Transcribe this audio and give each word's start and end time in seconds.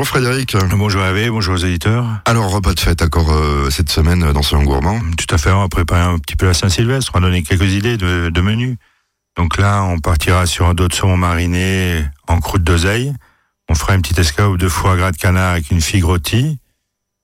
Bonjour 0.00 0.16
Frédéric. 0.16 0.56
Bonjour 0.70 1.02
Hervé, 1.02 1.28
bonjour 1.28 1.56
aux 1.56 1.58
éditeurs. 1.58 2.06
Alors, 2.24 2.50
repas 2.50 2.72
de 2.72 2.80
fête 2.80 3.02
encore 3.02 3.32
euh, 3.32 3.68
cette 3.68 3.90
semaine 3.90 4.32
dans 4.32 4.40
Soyons 4.40 4.64
Gourmand 4.64 4.98
Tout 5.18 5.26
à 5.28 5.36
fait, 5.36 5.50
on 5.50 5.60
va 5.60 5.68
préparer 5.68 6.00
un 6.00 6.18
petit 6.18 6.36
peu 6.36 6.46
la 6.46 6.54
Saint-Sylvestre, 6.54 7.12
on 7.12 7.20
va 7.20 7.26
donner 7.26 7.42
quelques 7.42 7.70
idées 7.70 7.98
de, 7.98 8.30
de 8.30 8.40
menus. 8.40 8.78
Donc 9.36 9.58
là, 9.58 9.82
on 9.82 9.98
partira 9.98 10.46
sur 10.46 10.66
un 10.66 10.72
dos 10.72 10.88
de 10.88 10.94
saumon 10.94 11.18
mariné 11.18 12.02
en 12.28 12.40
croûte 12.40 12.62
d'oseille. 12.64 13.12
On 13.68 13.74
fera 13.74 13.94
une 13.94 14.00
petite 14.00 14.20
escalope 14.20 14.56
de 14.56 14.70
foie 14.70 14.96
gras 14.96 15.12
de 15.12 15.18
canard 15.18 15.50
avec 15.50 15.70
une 15.70 15.82
figue 15.82 16.04
rôtie. 16.04 16.58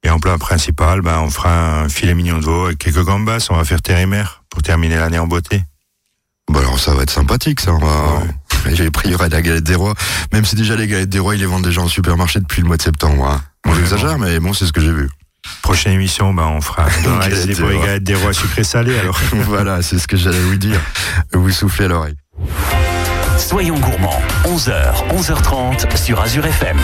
Et 0.02 0.10
en 0.10 0.20
plat 0.20 0.36
principal, 0.36 1.00
ben, 1.00 1.20
on 1.20 1.30
fera 1.30 1.80
un 1.80 1.88
filet 1.88 2.12
mignon 2.12 2.36
de 2.40 2.44
veau 2.44 2.66
avec 2.66 2.76
quelques 2.76 3.02
gambas. 3.02 3.46
On 3.48 3.56
va 3.56 3.64
faire 3.64 3.80
terre 3.80 4.42
pour 4.50 4.60
terminer 4.60 4.96
l'année 4.96 5.18
en 5.18 5.26
beauté. 5.26 5.62
Bon 6.48 6.60
alors 6.60 6.78
ça 6.78 6.94
va 6.94 7.02
être 7.02 7.10
sympathique 7.10 7.60
ça. 7.60 7.72
On 7.72 7.78
va... 7.78 8.22
J'ai 8.72 8.90
pris 8.90 9.10
la 9.10 9.42
galette 9.42 9.64
des 9.64 9.74
rois. 9.74 9.94
Même 10.32 10.44
si 10.44 10.56
déjà 10.56 10.76
les 10.76 10.86
galettes 10.86 11.08
des 11.08 11.18
rois, 11.18 11.34
ils 11.34 11.40
les 11.40 11.46
vendent 11.46 11.64
déjà 11.64 11.80
en 11.80 11.88
supermarché 11.88 12.40
depuis 12.40 12.62
le 12.62 12.68
mois 12.68 12.76
de 12.76 12.82
septembre. 12.82 13.26
Hein. 13.26 13.40
Bon, 13.64 13.74
j'exagère, 13.74 14.18
mais 14.18 14.38
bon, 14.40 14.52
c'est 14.52 14.66
ce 14.66 14.72
que 14.72 14.80
j'ai 14.80 14.92
vu. 14.92 15.08
Prochaine 15.62 15.92
émission, 15.92 16.34
ben, 16.34 16.44
on 16.44 16.60
fera 16.60 16.86
des, 17.28 17.54
des 17.54 17.54
galettes 17.54 18.02
des 18.02 18.14
rois 18.14 18.32
sucrés 18.32 18.64
salés 18.64 18.98
alors. 18.98 19.18
voilà, 19.46 19.82
c'est 19.82 19.98
ce 19.98 20.08
que 20.08 20.16
j'allais 20.16 20.40
vous 20.40 20.56
dire. 20.56 20.80
Vous 21.32 21.50
soufflez 21.50 21.84
à 21.84 21.88
l'oreille. 21.88 22.16
Soyons 23.38 23.78
gourmands, 23.78 24.20
11h, 24.44 25.08
11h30 25.10 25.96
sur 25.96 26.20
Azure 26.20 26.46
FM. 26.46 26.78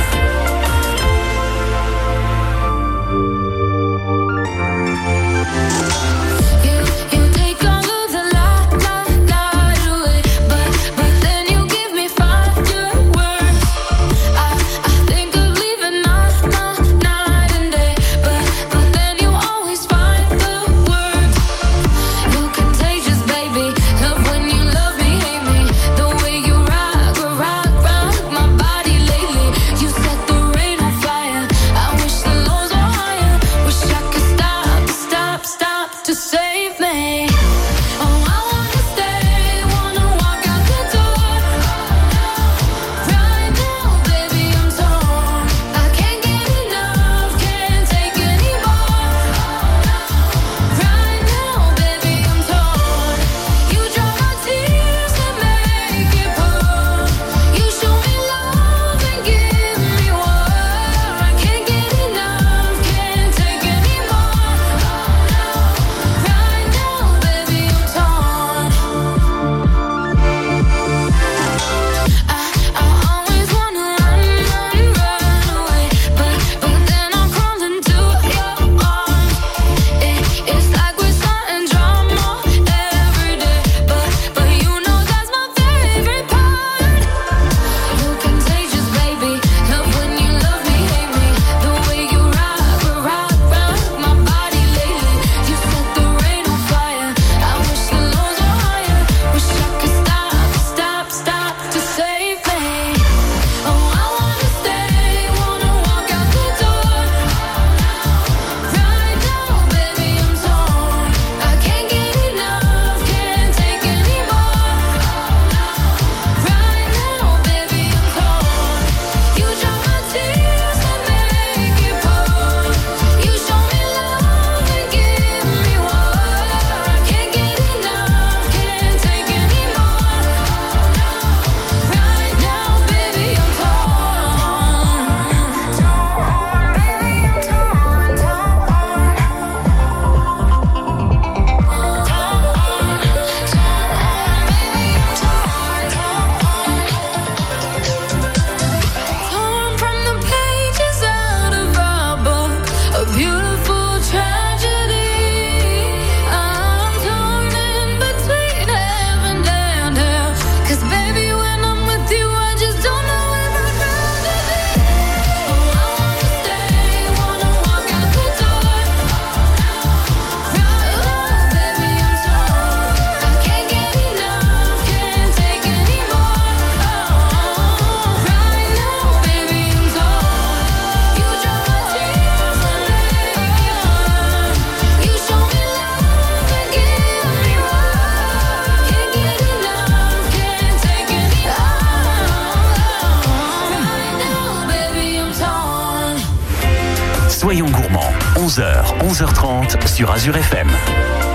Sur 199.87 200.11
Azure 200.11 200.37
FM. 200.37 201.32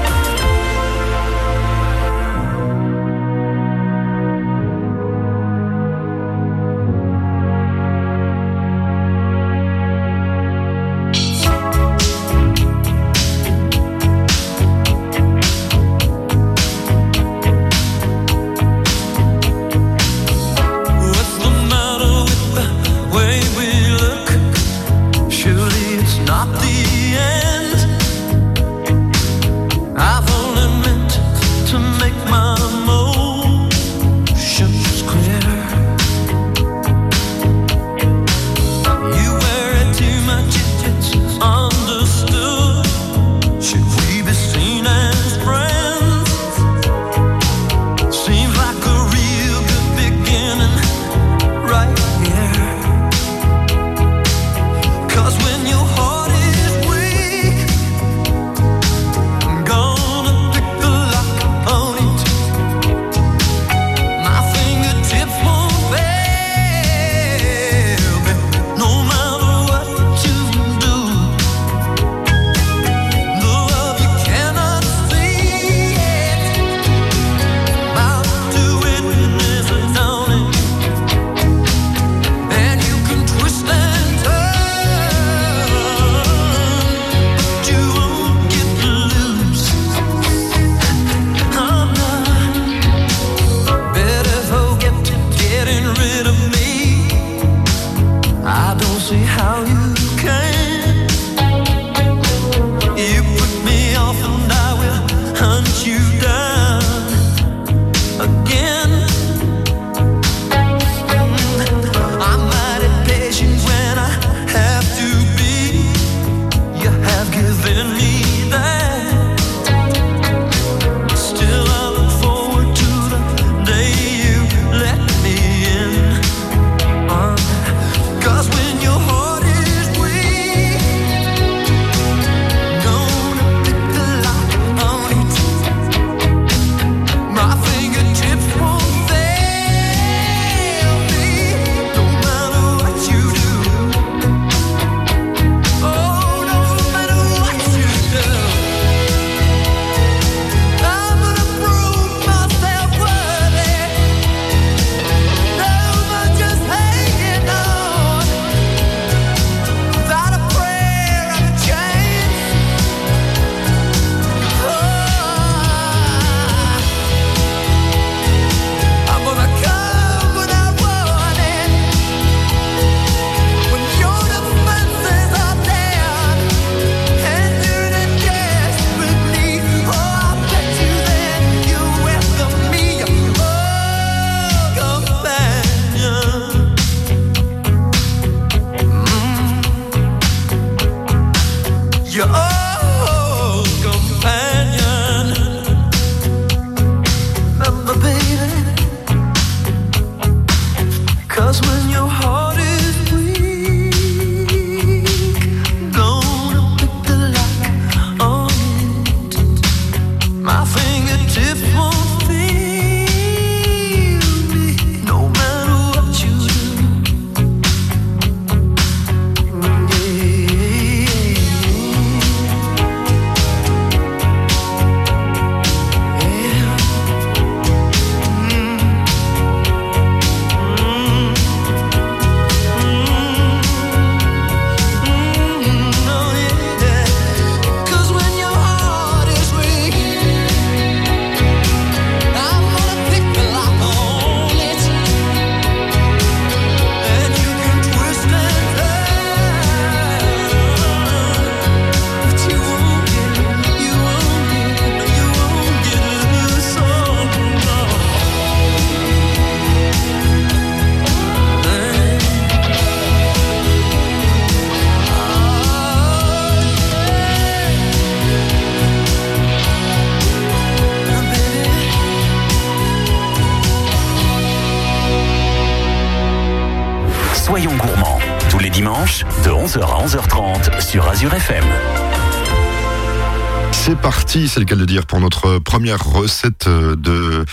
C'est 284.45 284.59
le 284.59 284.65
cas 284.65 284.75
de 284.75 284.85
dire, 284.85 285.07
pour 285.07 285.19
notre 285.19 285.57
première 285.57 285.99
recette 285.99 286.67
euh, 286.67 286.95
de 286.95 287.43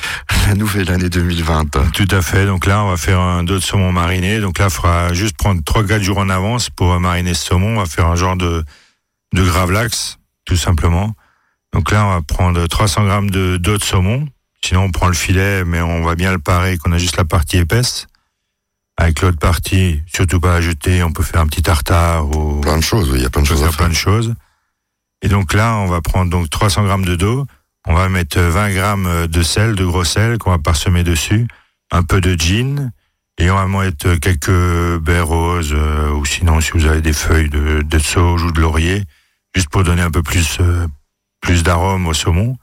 la 0.46 0.54
nouvelle 0.54 0.90
année 0.90 1.08
2020. 1.08 1.92
Tout 1.94 2.08
à 2.10 2.20
fait. 2.20 2.44
Donc 2.44 2.66
là, 2.66 2.84
on 2.84 2.90
va 2.90 2.98
faire 2.98 3.20
un 3.20 3.42
dos 3.42 3.54
de 3.54 3.60
saumon 3.60 3.90
mariné. 3.90 4.38
Donc 4.38 4.58
là, 4.58 4.66
il 4.66 4.70
faudra 4.70 5.14
juste 5.14 5.34
prendre 5.34 5.62
3-4 5.62 6.02
jours 6.02 6.18
en 6.18 6.28
avance 6.28 6.68
pour 6.68 7.00
mariner 7.00 7.32
ce 7.32 7.46
saumon. 7.46 7.76
On 7.76 7.80
va 7.80 7.86
faire 7.86 8.06
un 8.06 8.16
genre 8.16 8.36
de, 8.36 8.62
de 9.32 9.42
gravlax, 9.42 10.18
tout 10.44 10.56
simplement. 10.56 11.14
Donc 11.72 11.90
là, 11.90 12.04
on 12.04 12.10
va 12.10 12.20
prendre 12.20 12.66
300 12.66 13.04
grammes 13.06 13.30
de 13.30 13.56
dos 13.56 13.78
de 13.78 13.82
saumon. 13.82 14.28
Sinon, 14.62 14.82
on 14.82 14.90
prend 14.90 15.08
le 15.08 15.14
filet, 15.14 15.64
mais 15.64 15.80
on 15.80 16.02
va 16.02 16.16
bien 16.16 16.32
le 16.32 16.38
parer, 16.38 16.76
qu'on 16.76 16.92
a 16.92 16.98
juste 16.98 17.16
la 17.16 17.24
partie 17.24 17.56
épaisse. 17.56 18.08
Avec 18.98 19.22
l'autre 19.22 19.38
partie, 19.38 20.02
surtout 20.06 20.38
pas 20.38 20.56
à 20.56 20.60
jeter, 20.60 21.02
on 21.02 21.12
peut 21.12 21.22
faire 21.22 21.40
un 21.40 21.46
petit 21.46 21.62
tartare 21.62 22.26
ou... 22.26 22.60
Plein 22.60 22.76
de 22.76 22.82
choses, 22.82 23.10
il 23.14 23.22
y 23.22 23.24
a 23.24 23.30
plein 23.30 23.42
de 23.42 23.46
choses 23.46 23.62
à 23.62 23.68
faire. 23.68 23.78
plein 23.78 23.88
de 23.88 23.94
choses. 23.94 24.34
Et 25.24 25.28
donc 25.28 25.54
là, 25.54 25.76
on 25.76 25.86
va 25.86 26.02
prendre 26.02 26.30
donc 26.30 26.50
300 26.50 26.84
grammes 26.84 27.06
de 27.06 27.16
dos, 27.16 27.46
on 27.86 27.94
va 27.94 28.10
mettre 28.10 28.38
20 28.38 28.74
grammes 28.74 29.26
de 29.26 29.42
sel, 29.42 29.74
de 29.74 29.86
gros 29.86 30.04
sel 30.04 30.36
qu'on 30.36 30.50
va 30.50 30.58
parsemer 30.58 31.02
dessus, 31.02 31.48
un 31.90 32.02
peu 32.02 32.20
de 32.20 32.38
gin, 32.38 32.92
et 33.38 33.50
on 33.50 33.54
va 33.54 33.66
mettre 33.66 34.16
quelques 34.16 34.98
baies 35.02 35.22
roses, 35.22 35.72
euh, 35.72 36.10
ou 36.10 36.26
sinon 36.26 36.60
si 36.60 36.72
vous 36.72 36.84
avez 36.84 37.00
des 37.00 37.14
feuilles 37.14 37.48
de, 37.48 37.80
de 37.80 37.98
sauge 37.98 38.42
ou 38.44 38.52
de 38.52 38.60
laurier, 38.60 39.02
juste 39.54 39.70
pour 39.70 39.82
donner 39.82 40.02
un 40.02 40.10
peu 40.10 40.22
plus, 40.22 40.58
euh, 40.60 40.86
plus 41.40 41.62
d'arôme 41.62 42.06
au 42.06 42.12
saumon. 42.12 42.58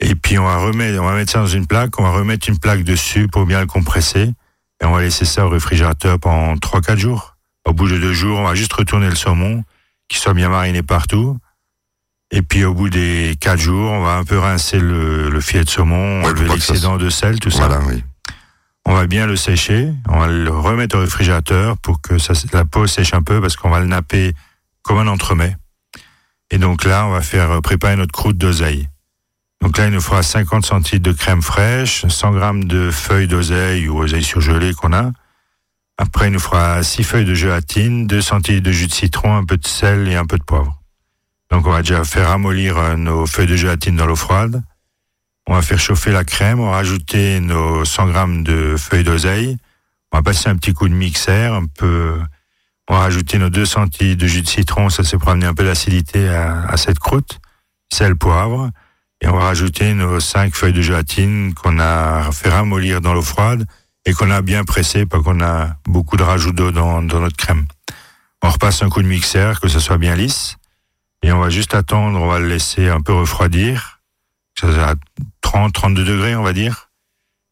Et 0.00 0.14
puis 0.14 0.38
on 0.38 0.44
va 0.44 0.56
remettre, 0.56 0.98
on 1.02 1.04
va 1.04 1.14
mettre 1.14 1.32
ça 1.32 1.40
dans 1.40 1.46
une 1.46 1.66
plaque, 1.66 2.00
on 2.00 2.02
va 2.02 2.12
remettre 2.12 2.48
une 2.48 2.58
plaque 2.58 2.82
dessus 2.82 3.28
pour 3.28 3.44
bien 3.44 3.60
le 3.60 3.66
compresser. 3.66 4.32
Et 4.80 4.86
on 4.86 4.92
va 4.92 5.02
laisser 5.02 5.26
ça 5.26 5.44
au 5.44 5.50
réfrigérateur 5.50 6.18
pendant 6.18 6.54
3-4 6.54 6.96
jours. 6.96 7.36
Au 7.66 7.74
bout 7.74 7.88
de 7.88 7.98
deux 7.98 8.14
jours, 8.14 8.38
on 8.38 8.44
va 8.44 8.54
juste 8.54 8.72
retourner 8.72 9.10
le 9.10 9.16
saumon, 9.16 9.64
qui 10.08 10.18
soit 10.18 10.32
bien 10.32 10.48
mariné 10.48 10.82
partout. 10.82 11.38
Et 12.30 12.42
puis 12.42 12.64
au 12.64 12.74
bout 12.74 12.90
des 12.90 13.36
4 13.40 13.58
jours, 13.58 13.90
on 13.90 14.02
va 14.02 14.16
un 14.16 14.24
peu 14.24 14.38
rincer 14.38 14.78
le, 14.78 15.30
le 15.30 15.40
filet 15.40 15.64
de 15.64 15.70
saumon, 15.70 16.20
Ouais, 16.22 16.28
enlever 16.28 16.46
ça 16.46 16.54
l'excédent 16.54 16.96
de 16.96 17.08
sel, 17.08 17.40
tout 17.40 17.50
ça. 17.50 17.68
Voilà, 17.68 17.84
oui. 17.86 18.04
On 18.84 18.94
va 18.94 19.06
bien 19.06 19.26
le 19.26 19.36
sécher, 19.36 19.92
on 20.08 20.18
va 20.18 20.28
le 20.28 20.50
remettre 20.50 20.96
au 20.96 21.00
réfrigérateur 21.00 21.76
pour 21.78 22.00
que 22.00 22.18
ça, 22.18 22.32
la 22.52 22.64
peau 22.64 22.86
sèche 22.86 23.12
un 23.12 23.22
peu 23.22 23.40
parce 23.40 23.56
qu'on 23.56 23.70
va 23.70 23.80
le 23.80 23.86
napper 23.86 24.32
comme 24.82 24.98
un 24.98 25.06
entremets. 25.06 25.56
Et 26.50 26.58
donc 26.58 26.84
là, 26.84 27.06
on 27.06 27.10
va 27.10 27.20
faire 27.20 27.60
préparer 27.60 27.96
notre 27.96 28.12
croûte 28.12 28.38
d'oseille. 28.38 28.88
Donc 29.60 29.76
là, 29.76 29.86
il 29.86 29.92
nous 29.92 30.00
fera 30.00 30.22
50 30.22 30.64
centilitres 30.64 31.10
de 31.10 31.14
crème 31.14 31.42
fraîche, 31.42 32.06
100 32.06 32.32
grammes 32.32 32.64
de 32.64 32.90
feuilles 32.90 33.28
d'oseille 33.28 33.88
ou 33.88 33.98
oseille 33.98 34.22
surgelée 34.22 34.72
qu'on 34.72 34.92
a. 34.92 35.12
Après, 35.98 36.28
il 36.28 36.32
nous 36.32 36.38
fera 36.38 36.82
6 36.82 37.02
feuilles 37.02 37.24
de 37.24 37.34
gélatine, 37.34 38.06
2 38.06 38.20
centilitres 38.22 38.64
de 38.64 38.72
jus 38.72 38.86
de 38.86 38.92
citron, 38.92 39.36
un 39.36 39.44
peu 39.44 39.56
de 39.56 39.66
sel 39.66 40.08
et 40.08 40.14
un 40.14 40.26
peu 40.26 40.38
de 40.38 40.44
poivre. 40.44 40.77
Donc 41.50 41.66
on 41.66 41.70
va 41.70 41.82
déjà 41.82 42.04
faire 42.04 42.28
ramollir 42.28 42.78
euh, 42.78 42.96
nos 42.96 43.26
feuilles 43.26 43.46
de 43.46 43.56
gélatine 43.56 43.96
dans 43.96 44.06
l'eau 44.06 44.16
froide. 44.16 44.62
On 45.46 45.54
va 45.54 45.62
faire 45.62 45.78
chauffer 45.78 46.12
la 46.12 46.24
crème, 46.24 46.60
on 46.60 46.70
va 46.70 46.76
rajouter 46.76 47.40
nos 47.40 47.84
100 47.84 48.08
grammes 48.08 48.44
de 48.44 48.76
feuilles 48.76 49.04
d'oseille. 49.04 49.56
On 50.12 50.18
va 50.18 50.22
passer 50.22 50.48
un 50.48 50.56
petit 50.56 50.74
coup 50.74 50.88
de 50.88 50.94
mixeur, 50.94 51.54
un 51.54 51.66
peu, 51.66 52.20
on 52.88 52.94
va 52.94 53.00
rajouter 53.00 53.38
nos 53.38 53.48
2 53.50 53.64
centilitres 53.64 54.20
de 54.20 54.26
jus 54.26 54.42
de 54.42 54.48
citron, 54.48 54.90
ça 54.90 55.04
c'est 55.04 55.18
pour 55.18 55.30
amener 55.30 55.46
un 55.46 55.54
peu 55.54 55.64
d'acidité 55.64 56.28
à, 56.28 56.64
à 56.66 56.76
cette 56.76 56.98
croûte. 56.98 57.40
Sel, 57.92 58.16
poivre. 58.16 58.70
Et 59.20 59.28
on 59.28 59.32
va 59.32 59.44
rajouter 59.44 59.94
nos 59.94 60.20
5 60.20 60.54
feuilles 60.54 60.72
de 60.72 60.82
gélatine 60.82 61.54
qu'on 61.54 61.78
a 61.80 62.30
fait 62.30 62.50
ramollir 62.50 63.00
dans 63.00 63.14
l'eau 63.14 63.22
froide 63.22 63.66
et 64.04 64.12
qu'on 64.12 64.30
a 64.30 64.42
bien 64.42 64.64
pressé 64.64 65.06
parce 65.06 65.24
qu'on 65.24 65.40
a 65.42 65.76
beaucoup 65.86 66.16
de 66.16 66.22
rajout 66.22 66.52
d'eau 66.52 66.70
dans, 66.70 67.02
dans 67.02 67.20
notre 67.20 67.36
crème. 67.36 67.66
On 68.42 68.50
repasse 68.50 68.82
un 68.82 68.88
coup 68.88 69.02
de 69.02 69.08
mixeur, 69.08 69.60
que 69.60 69.68
ça 69.68 69.80
soit 69.80 69.98
bien 69.98 70.14
lisse. 70.14 70.56
Et 71.22 71.32
on 71.32 71.40
va 71.40 71.50
juste 71.50 71.74
attendre, 71.74 72.20
on 72.20 72.28
va 72.28 72.38
le 72.38 72.48
laisser 72.48 72.88
un 72.88 73.00
peu 73.00 73.12
refroidir. 73.12 74.00
Ça 74.58 74.66
à 74.90 74.94
30, 75.40 75.72
32 75.72 76.04
degrés, 76.04 76.36
on 76.36 76.42
va 76.42 76.52
dire. 76.52 76.90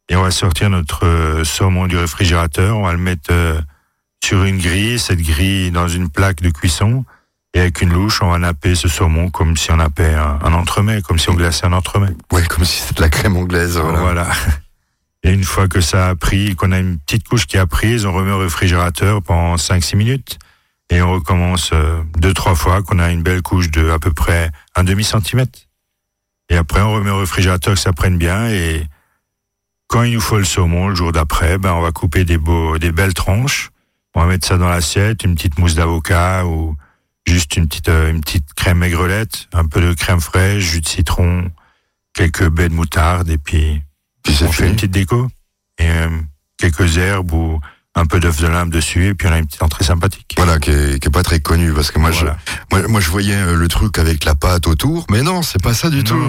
Et 0.09 0.17
on 0.17 0.23
va 0.23 0.31
sortir 0.31 0.71
notre 0.71 1.07
euh, 1.07 1.45
saumon 1.45 1.87
du 1.87 1.97
réfrigérateur. 1.97 2.77
On 2.77 2.85
va 2.85 2.93
le 2.93 2.99
mettre 2.99 3.31
euh, 3.31 3.61
sur 4.25 4.45
une 4.45 4.59
grille, 4.59 4.99
cette 4.99 5.23
grille 5.23 5.71
dans 5.71 5.89
une 5.89 6.11
plaque 6.11 6.43
de 6.43 6.51
cuisson. 6.51 7.05
Et 7.55 7.61
avec 7.61 7.81
une 7.81 7.93
louche, 7.93 8.23
on 8.23 8.31
va 8.31 8.39
napper 8.39 8.75
ce 8.75 8.89
saumon 8.89 9.31
comme 9.31 9.57
si 9.57 9.73
on 9.73 9.77
nappait 9.77 10.15
un, 10.15 10.39
un 10.43 10.53
entremets, 10.53 11.01
comme 11.03 11.19
si 11.19 11.31
on 11.31 11.35
glaçait 11.35 11.67
un 11.67 11.73
entremets. 11.73 12.15
Ouais, 12.31 12.45
comme 12.47 12.65
si 12.65 12.81
c'était 12.81 12.95
de 12.95 13.01
la 13.01 13.09
crème 13.09 13.37
anglaise. 13.37 13.79
Voilà. 13.79 13.99
Voilà. 13.99 14.29
Et 15.23 15.33
une 15.33 15.45
fois 15.45 15.67
que 15.67 15.81
ça 15.81 16.11
a 16.11 16.15
pris, 16.15 16.55
qu'on 16.55 16.71
a 16.71 16.79
une 16.79 16.99
petite 16.99 17.27
couche 17.27 17.47
qui 17.47 17.59
a 17.59 17.67
prise, 17.67 18.07
on 18.07 18.13
remet 18.13 18.31
au 18.31 18.39
réfrigérateur 18.39 19.23
pendant 19.23 19.57
5-6 19.57 19.97
minutes. 19.97 20.39
Et 20.91 21.03
on 21.03 21.13
recommence 21.13 21.71
euh, 21.73 22.03
deux, 22.19 22.33
trois 22.33 22.55
fois, 22.55 22.83
qu'on 22.83 22.99
a 22.99 23.11
une 23.11 23.23
belle 23.23 23.43
couche 23.43 23.71
de 23.71 23.91
à 23.91 23.99
peu 23.99 24.13
près 24.13 24.51
un 24.77 24.85
demi-centimètre. 24.85 25.59
Et 26.49 26.57
après, 26.57 26.81
on 26.81 26.95
remet 26.95 27.11
au 27.11 27.19
réfrigérateur 27.19 27.75
que 27.75 27.81
ça 27.81 27.93
prenne 27.93 28.19
bien. 28.19 28.49
Et 28.49 28.87
quand 29.89 30.05
il 30.05 30.15
nous 30.15 30.21
faut 30.21 30.39
le 30.39 30.45
saumon, 30.45 30.89
le 30.89 30.95
jour 30.95 31.13
d'après, 31.13 31.59
ben, 31.59 31.73
on 31.73 31.81
va 31.81 31.91
couper 31.91 32.25
des, 32.25 32.39
beaux, 32.39 32.79
des 32.79 32.93
belles 32.93 33.15
tranches. 33.15 33.71
On 34.15 34.21
va 34.21 34.27
mettre 34.27 34.47
ça 34.47 34.57
dans 34.57 34.69
l'assiette, 34.69 35.25
une 35.25 35.35
petite 35.35 35.59
mousse 35.59 35.75
d'avocat 35.75 36.47
ou 36.47 36.77
juste 37.27 37.57
une 37.57 37.67
petite, 37.69 37.89
euh, 37.89 38.11
une 38.11 38.21
petite 38.21 38.55
crème 38.55 38.83
aigrelette, 38.83 39.49
un 39.53 39.67
peu 39.67 39.81
de 39.81 39.93
crème 39.93 40.21
fraîche, 40.21 40.63
jus 40.63 40.81
de 40.81 40.89
citron, 40.89 41.51
quelques 42.15 42.49
baies 42.49 42.69
de 42.69 42.75
moutarde 42.75 43.29
et 43.29 43.39
puis 43.39 43.83
Puis 44.23 44.39
on 44.43 44.53
fait 44.53 44.69
une 44.69 44.77
petite 44.77 44.93
déco 44.93 45.29
et 45.79 45.91
euh, 45.91 46.09
quelques 46.57 46.97
herbes 46.97 47.33
ou 47.33 47.61
un 47.97 48.07
peu 48.07 48.21
d'œuf 48.21 48.41
de 48.41 48.47
lime 48.47 48.71
dessus 48.71 49.07
et 49.07 49.15
puis 49.15 49.27
on 49.27 49.33
a 49.33 49.39
une 49.39 49.47
petite 49.47 49.63
entrée 49.63 49.83
sympathique. 49.85 50.35
Voilà, 50.37 50.59
qui 50.59 50.71
est, 50.71 51.01
qui 51.01 51.09
est 51.09 51.11
pas 51.11 51.23
très 51.23 51.41
connu 51.41 51.73
parce 51.73 51.91
que 51.91 51.99
moi, 51.99 52.11
Voilà. 52.11 52.37
je, 52.71 52.77
moi, 52.79 52.89
moi, 52.89 53.01
je 53.01 53.09
voyais 53.11 53.35
euh, 53.35 53.57
le 53.57 53.69
truc 53.69 53.99
avec 53.99 54.25
la 54.25 54.35
pâte 54.35 54.67
autour, 54.69 55.07
mais 55.11 55.23
non, 55.23 55.43
c'est 55.43 55.61
pas 55.63 55.75
ça 55.75 55.91
du 55.91 56.05
tout. 56.05 56.23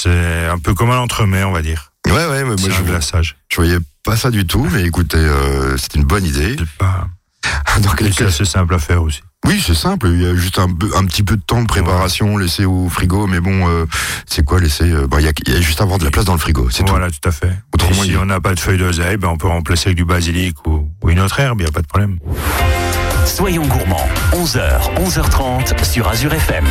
C'est 0.00 0.46
un 0.46 0.58
peu 0.58 0.74
comme 0.74 0.90
un 0.90 0.98
entremets, 0.98 1.42
on 1.44 1.52
va 1.52 1.60
dire. 1.60 1.92
Ouais, 2.06 2.12
ouais, 2.14 2.44
mais 2.44 2.54
moi, 2.54 2.56
C'est 2.58 2.70
je, 2.70 2.80
un 2.80 2.84
glaçage. 2.84 3.36
je 3.50 3.56
voyais 3.56 3.78
pas 4.04 4.16
ça 4.16 4.30
du 4.30 4.46
tout, 4.46 4.66
mais 4.72 4.84
écoutez, 4.84 5.18
euh, 5.18 5.76
c'est 5.76 5.96
une 5.96 6.04
bonne 6.04 6.24
idée. 6.24 6.54
C'est 6.58 6.78
pas. 6.78 7.08
Assez 8.26 8.44
simple 8.44 8.74
à 8.74 8.78
faire 8.78 9.02
aussi. 9.02 9.22
Oui, 9.46 9.62
c'est 9.64 9.74
simple. 9.74 10.08
Il 10.08 10.22
y 10.22 10.26
a 10.26 10.34
juste 10.34 10.58
un, 10.58 10.66
un 10.96 11.04
petit 11.06 11.22
peu 11.22 11.36
de 11.36 11.42
temps 11.42 11.62
de 11.62 11.66
préparation 11.66 12.36
laissé 12.36 12.64
au 12.64 12.88
frigo, 12.88 13.26
mais 13.26 13.40
bon, 13.40 13.66
euh, 13.68 13.86
c'est 14.26 14.44
quoi 14.44 14.60
laisser 14.60 14.90
euh, 14.90 15.06
bon, 15.06 15.18
Il 15.18 15.24
y, 15.24 15.28
a, 15.28 15.32
il 15.46 15.54
y 15.54 15.56
a 15.56 15.60
juste 15.60 15.80
à 15.80 15.84
avoir 15.84 15.98
de 15.98 16.04
la 16.04 16.10
place 16.10 16.24
dans 16.26 16.32
le 16.34 16.38
frigo, 16.38 16.68
c'est 16.70 16.86
Voilà, 16.88 17.08
tout 17.10 17.26
à 17.26 17.30
fait. 17.30 17.52
Autrement, 17.72 18.02
Et 18.02 18.06
si 18.06 18.10
il- 18.10 18.18
on 18.18 18.26
n'a 18.26 18.40
pas 18.40 18.54
de 18.54 18.60
feuilles 18.60 18.78
d'oseille, 18.78 19.16
ben 19.16 19.28
on 19.28 19.36
peut 19.36 19.46
remplacer 19.48 19.88
avec 19.88 19.96
du 19.96 20.04
basilic 20.04 20.66
ou, 20.66 20.88
ou 21.02 21.10
une 21.10 21.20
autre 21.20 21.38
herbe, 21.40 21.60
il 21.60 21.64
n'y 21.64 21.68
a 21.68 21.72
pas 21.72 21.82
de 21.82 21.86
problème. 21.86 22.18
Soyons 23.24 23.66
gourmands, 23.66 24.08
11h, 24.32 24.94
11h30 24.96 25.84
sur 25.84 26.08
Azure 26.08 26.34
FM. 26.34 26.64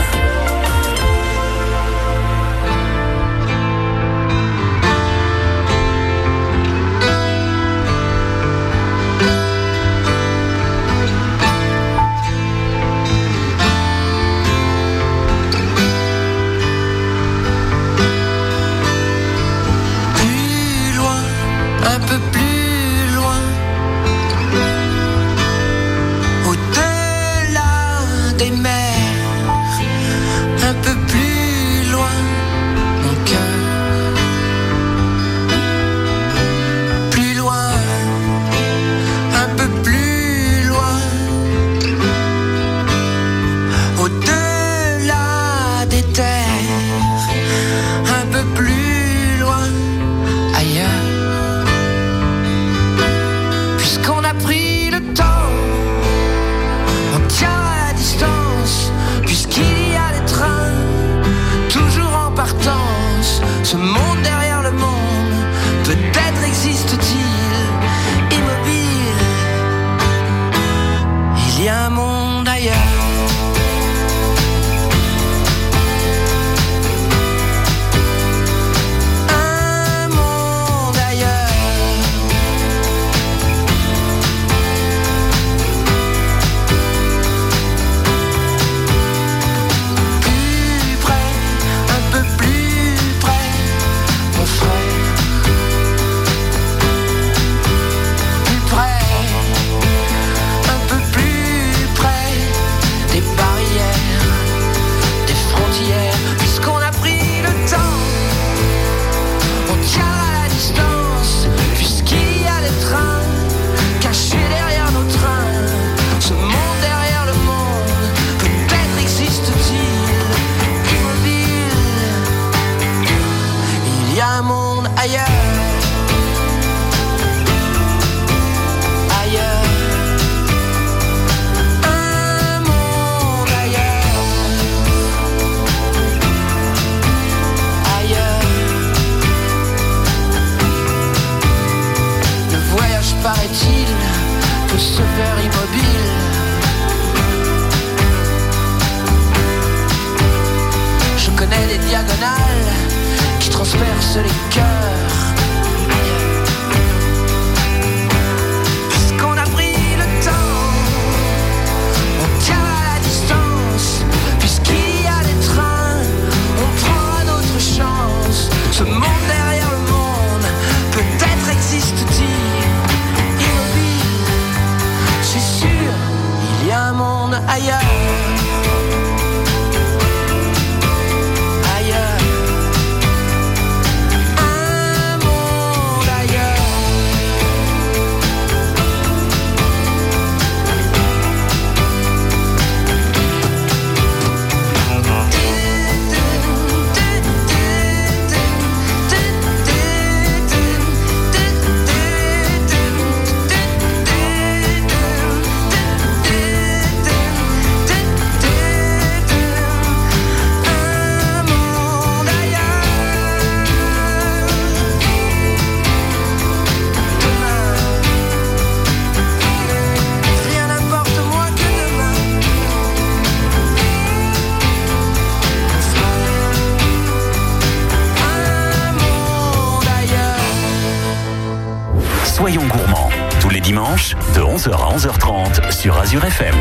Azure 236.18 236.26
FM. 236.26 236.56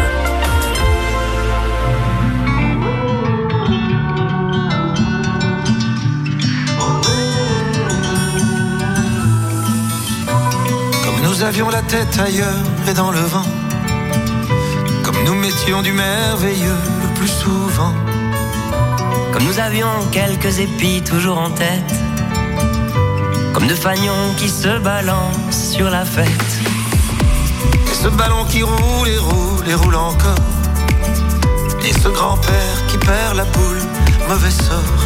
Comme 11.05 11.21
nous 11.23 11.43
avions 11.43 11.71
la 11.71 11.83
tête 11.83 12.19
ailleurs 12.19 12.49
et 12.89 12.93
dans 12.93 13.11
le 13.11 13.21
vent. 13.21 13.45
Comme 15.03 15.17
nous 15.25 15.35
mettions 15.35 15.83
du 15.83 15.93
merveilleux 15.93 16.77
le 17.03 17.15
plus 17.15 17.29
souvent. 17.29 17.95
Comme 19.33 19.45
nous 19.45 19.59
avions 19.59 19.89
quelques 20.13 20.59
épis 20.59 21.03
toujours 21.03 21.39
en 21.39 21.51
tête. 21.51 21.95
Comme 23.55 23.67
deux 23.67 23.75
fagnons 23.75 24.35
qui 24.37 24.49
se 24.49 24.79
balancent 24.79 25.73
sur 25.73 25.89
la 25.89 26.05
fête. 26.05 26.76
Ce 28.03 28.09
ballon 28.09 28.45
qui 28.45 28.63
roule 28.63 29.09
et 29.09 29.19
roule 29.19 29.69
et 29.69 29.75
roule 29.75 29.97
encore. 29.97 30.45
Et 31.83 31.93
ce 31.93 32.09
grand-père 32.09 32.79
qui 32.89 32.99
perd 32.99 33.37
la 33.37 33.45
boule, 33.45 33.83
mauvais 34.29 34.51
sort. 34.51 35.01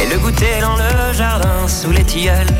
Et 0.00 0.06
le 0.12 0.18
goûter 0.18 0.60
dans 0.60 0.74
le 0.74 1.12
jardin 1.12 1.68
sous 1.68 1.90
les 1.90 2.04
tilleuls. 2.04 2.54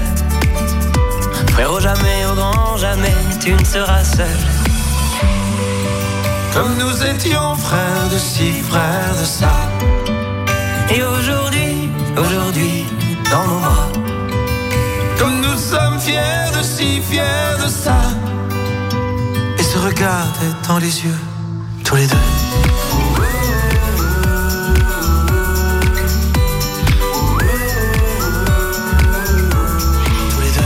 Frérot, 1.51 1.81
jamais, 1.81 2.27
au 2.31 2.35
grand 2.35 2.77
jamais, 2.77 3.17
tu 3.43 3.53
ne 3.53 3.65
seras 3.65 4.05
seul. 4.05 4.39
Comme 6.55 6.77
nous 6.79 7.03
étions 7.05 7.57
frères 7.57 8.09
de 8.13 8.19
ci, 8.19 8.53
frères 8.71 9.17
de 9.21 9.25
ça. 9.25 9.53
Et 10.95 11.03
aujourd'hui, 11.03 11.91
aujourd'hui, 12.17 12.85
dans 13.31 13.47
nos 13.47 13.59
bras. 13.59 13.89
Comme 15.19 15.41
nous 15.41 15.59
sommes 15.59 15.99
fiers 15.99 16.51
de 16.57 16.63
ci, 16.63 17.03
fiers 17.11 17.57
de 17.63 17.69
ça. 17.69 17.99
Regarder 19.85 20.47
dans 20.69 20.79
les 20.79 21.05
yeux, 21.05 21.19
tous 21.85 21.97
les 21.97 22.07
deux. 22.07 22.15
Tous 30.31 30.41
les 30.41 30.51
deux. 30.53 30.63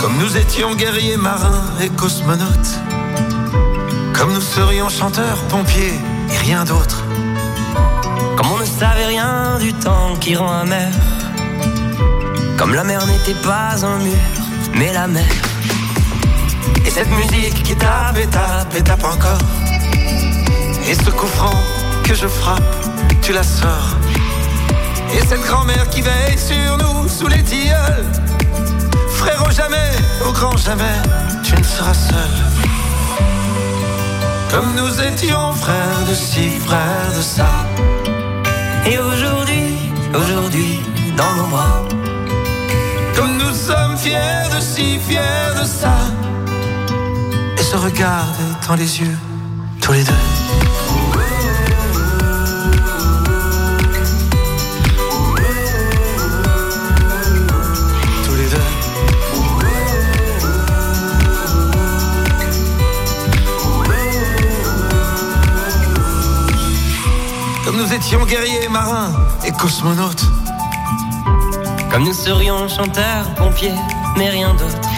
Comme 0.00 0.18
nous 0.18 0.36
étions 0.36 0.76
guerriers 0.76 1.16
marins 1.16 1.64
et 1.82 1.88
cosmonautes. 1.88 2.46
Comme 4.14 4.32
nous 4.32 4.40
serions 4.40 4.88
chanteurs, 4.88 5.42
pompiers 5.48 5.98
et 6.30 6.38
rien 6.38 6.64
d'autre. 6.64 7.05
Savait 8.78 9.06
rien 9.06 9.58
du 9.58 9.72
temps 9.72 10.14
qui 10.20 10.36
rend 10.36 10.52
amer. 10.52 10.92
Comme 12.58 12.74
la 12.74 12.84
mer 12.84 13.06
n'était 13.06 13.40
pas 13.40 13.72
un 13.82 13.98
mur, 14.00 14.12
mais 14.74 14.92
la 14.92 15.06
mer. 15.06 15.24
Et 16.84 16.90
cette 16.90 17.08
musique 17.10 17.62
qui 17.62 17.74
tape 17.74 18.18
et 18.18 18.26
tape 18.26 18.74
et 18.76 18.82
tape 18.82 19.02
encore. 19.02 19.40
Et 20.86 20.94
ce 20.94 21.10
coup 21.10 21.26
franc 21.26 21.58
que 22.04 22.14
je 22.14 22.26
frappe, 22.26 22.62
tu 23.22 23.32
la 23.32 23.42
sors. 23.42 23.96
Et 25.14 25.24
cette 25.26 25.42
grand-mère 25.42 25.88
qui 25.88 26.02
veille 26.02 26.36
sur 26.36 26.76
nous 26.76 27.08
sous 27.08 27.28
les 27.28 27.42
tilleuls. 27.42 28.04
Frérot, 29.08 29.52
jamais, 29.52 29.92
au 30.28 30.32
grand 30.32 30.56
jamais, 30.58 31.00
tu 31.42 31.54
ne 31.56 31.64
seras 31.64 31.94
seul. 31.94 32.34
Comme 34.50 34.74
nous 34.74 35.00
étions 35.00 35.52
frères 35.54 36.04
de 36.06 36.14
ci, 36.14 36.50
frères 36.66 37.12
de 37.16 37.22
ça. 37.22 37.48
Et 38.88 38.98
aujourd'hui, 38.98 39.74
aujourd'hui, 40.14 40.80
dans 41.16 41.34
nos 41.34 41.48
bras. 41.48 41.82
Comme 43.16 43.36
nous 43.36 43.52
sommes 43.52 43.96
fiers 43.96 44.48
de 44.54 44.60
ci, 44.60 44.98
fiers 45.00 45.54
de 45.60 45.64
ça. 45.64 45.96
Et 47.58 47.62
se 47.62 47.76
regarder 47.76 48.44
dans 48.68 48.76
les 48.76 49.00
yeux, 49.00 49.18
tous 49.80 49.92
les 49.92 50.04
deux. 50.04 50.45
Comme 67.76 67.84
nous 67.84 67.92
étions 67.92 68.24
guerriers, 68.24 68.68
marins 68.70 69.12
et 69.44 69.52
cosmonautes. 69.52 70.24
Comme 71.90 72.04
nous 72.04 72.14
serions 72.14 72.66
chanteurs, 72.68 73.34
pompiers, 73.34 73.74
mais 74.16 74.30
rien 74.30 74.54
d'autre. 74.54 74.88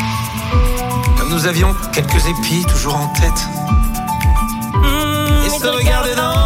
Comme 1.18 1.30
nous 1.30 1.44
avions 1.48 1.74
quelques 1.92 2.24
épis 2.24 2.64
toujours 2.68 2.94
en 2.94 3.08
tête. 3.08 3.48
Mmh, 4.74 5.46
Et 5.46 5.58
se 5.58 5.66
regarder 5.66 6.14
dans 6.14 6.37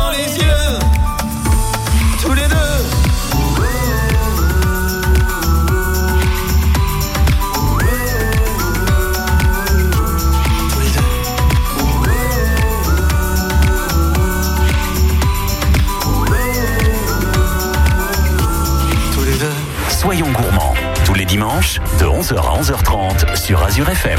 Soyons 19.88 20.30
gourmands, 20.32 20.74
tous 21.04 21.14
les 21.14 21.24
dimanches, 21.24 21.78
de 22.00 22.04
11h 22.04 22.36
à 22.36 22.60
11h30 22.60 23.36
sur 23.36 23.62
Azure 23.62 23.88
FM. 23.88 24.18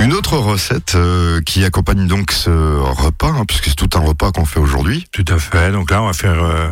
Une 0.00 0.12
autre 0.12 0.36
recette 0.36 0.94
euh, 0.96 1.40
qui 1.42 1.64
accompagne 1.64 2.06
donc 2.06 2.32
ce 2.32 2.50
repas, 2.50 3.28
hein, 3.28 3.44
puisque 3.46 3.66
c'est 3.66 3.76
tout 3.76 3.90
un 3.94 4.00
repas 4.00 4.32
qu'on 4.32 4.44
fait 4.44 4.58
aujourd'hui. 4.58 5.06
Tout 5.12 5.24
à 5.28 5.38
fait. 5.38 5.70
Donc 5.70 5.90
là, 5.90 6.02
on 6.02 6.06
va 6.06 6.12
faire, 6.12 6.42
euh, 6.42 6.68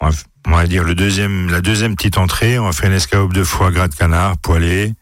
on, 0.00 0.08
va, 0.08 0.16
on 0.46 0.50
va 0.52 0.66
dire 0.66 0.84
le 0.84 0.94
deuxième, 0.94 1.50
la 1.50 1.60
deuxième 1.60 1.94
petite 1.96 2.16
entrée. 2.16 2.58
On 2.58 2.64
va 2.64 2.72
faire 2.72 2.88
une 2.88 2.96
escalope 2.96 3.32
de 3.32 3.44
foie 3.44 3.70
gras 3.70 3.88
de 3.88 3.94
canard 3.94 4.38
poêlé 4.38 4.94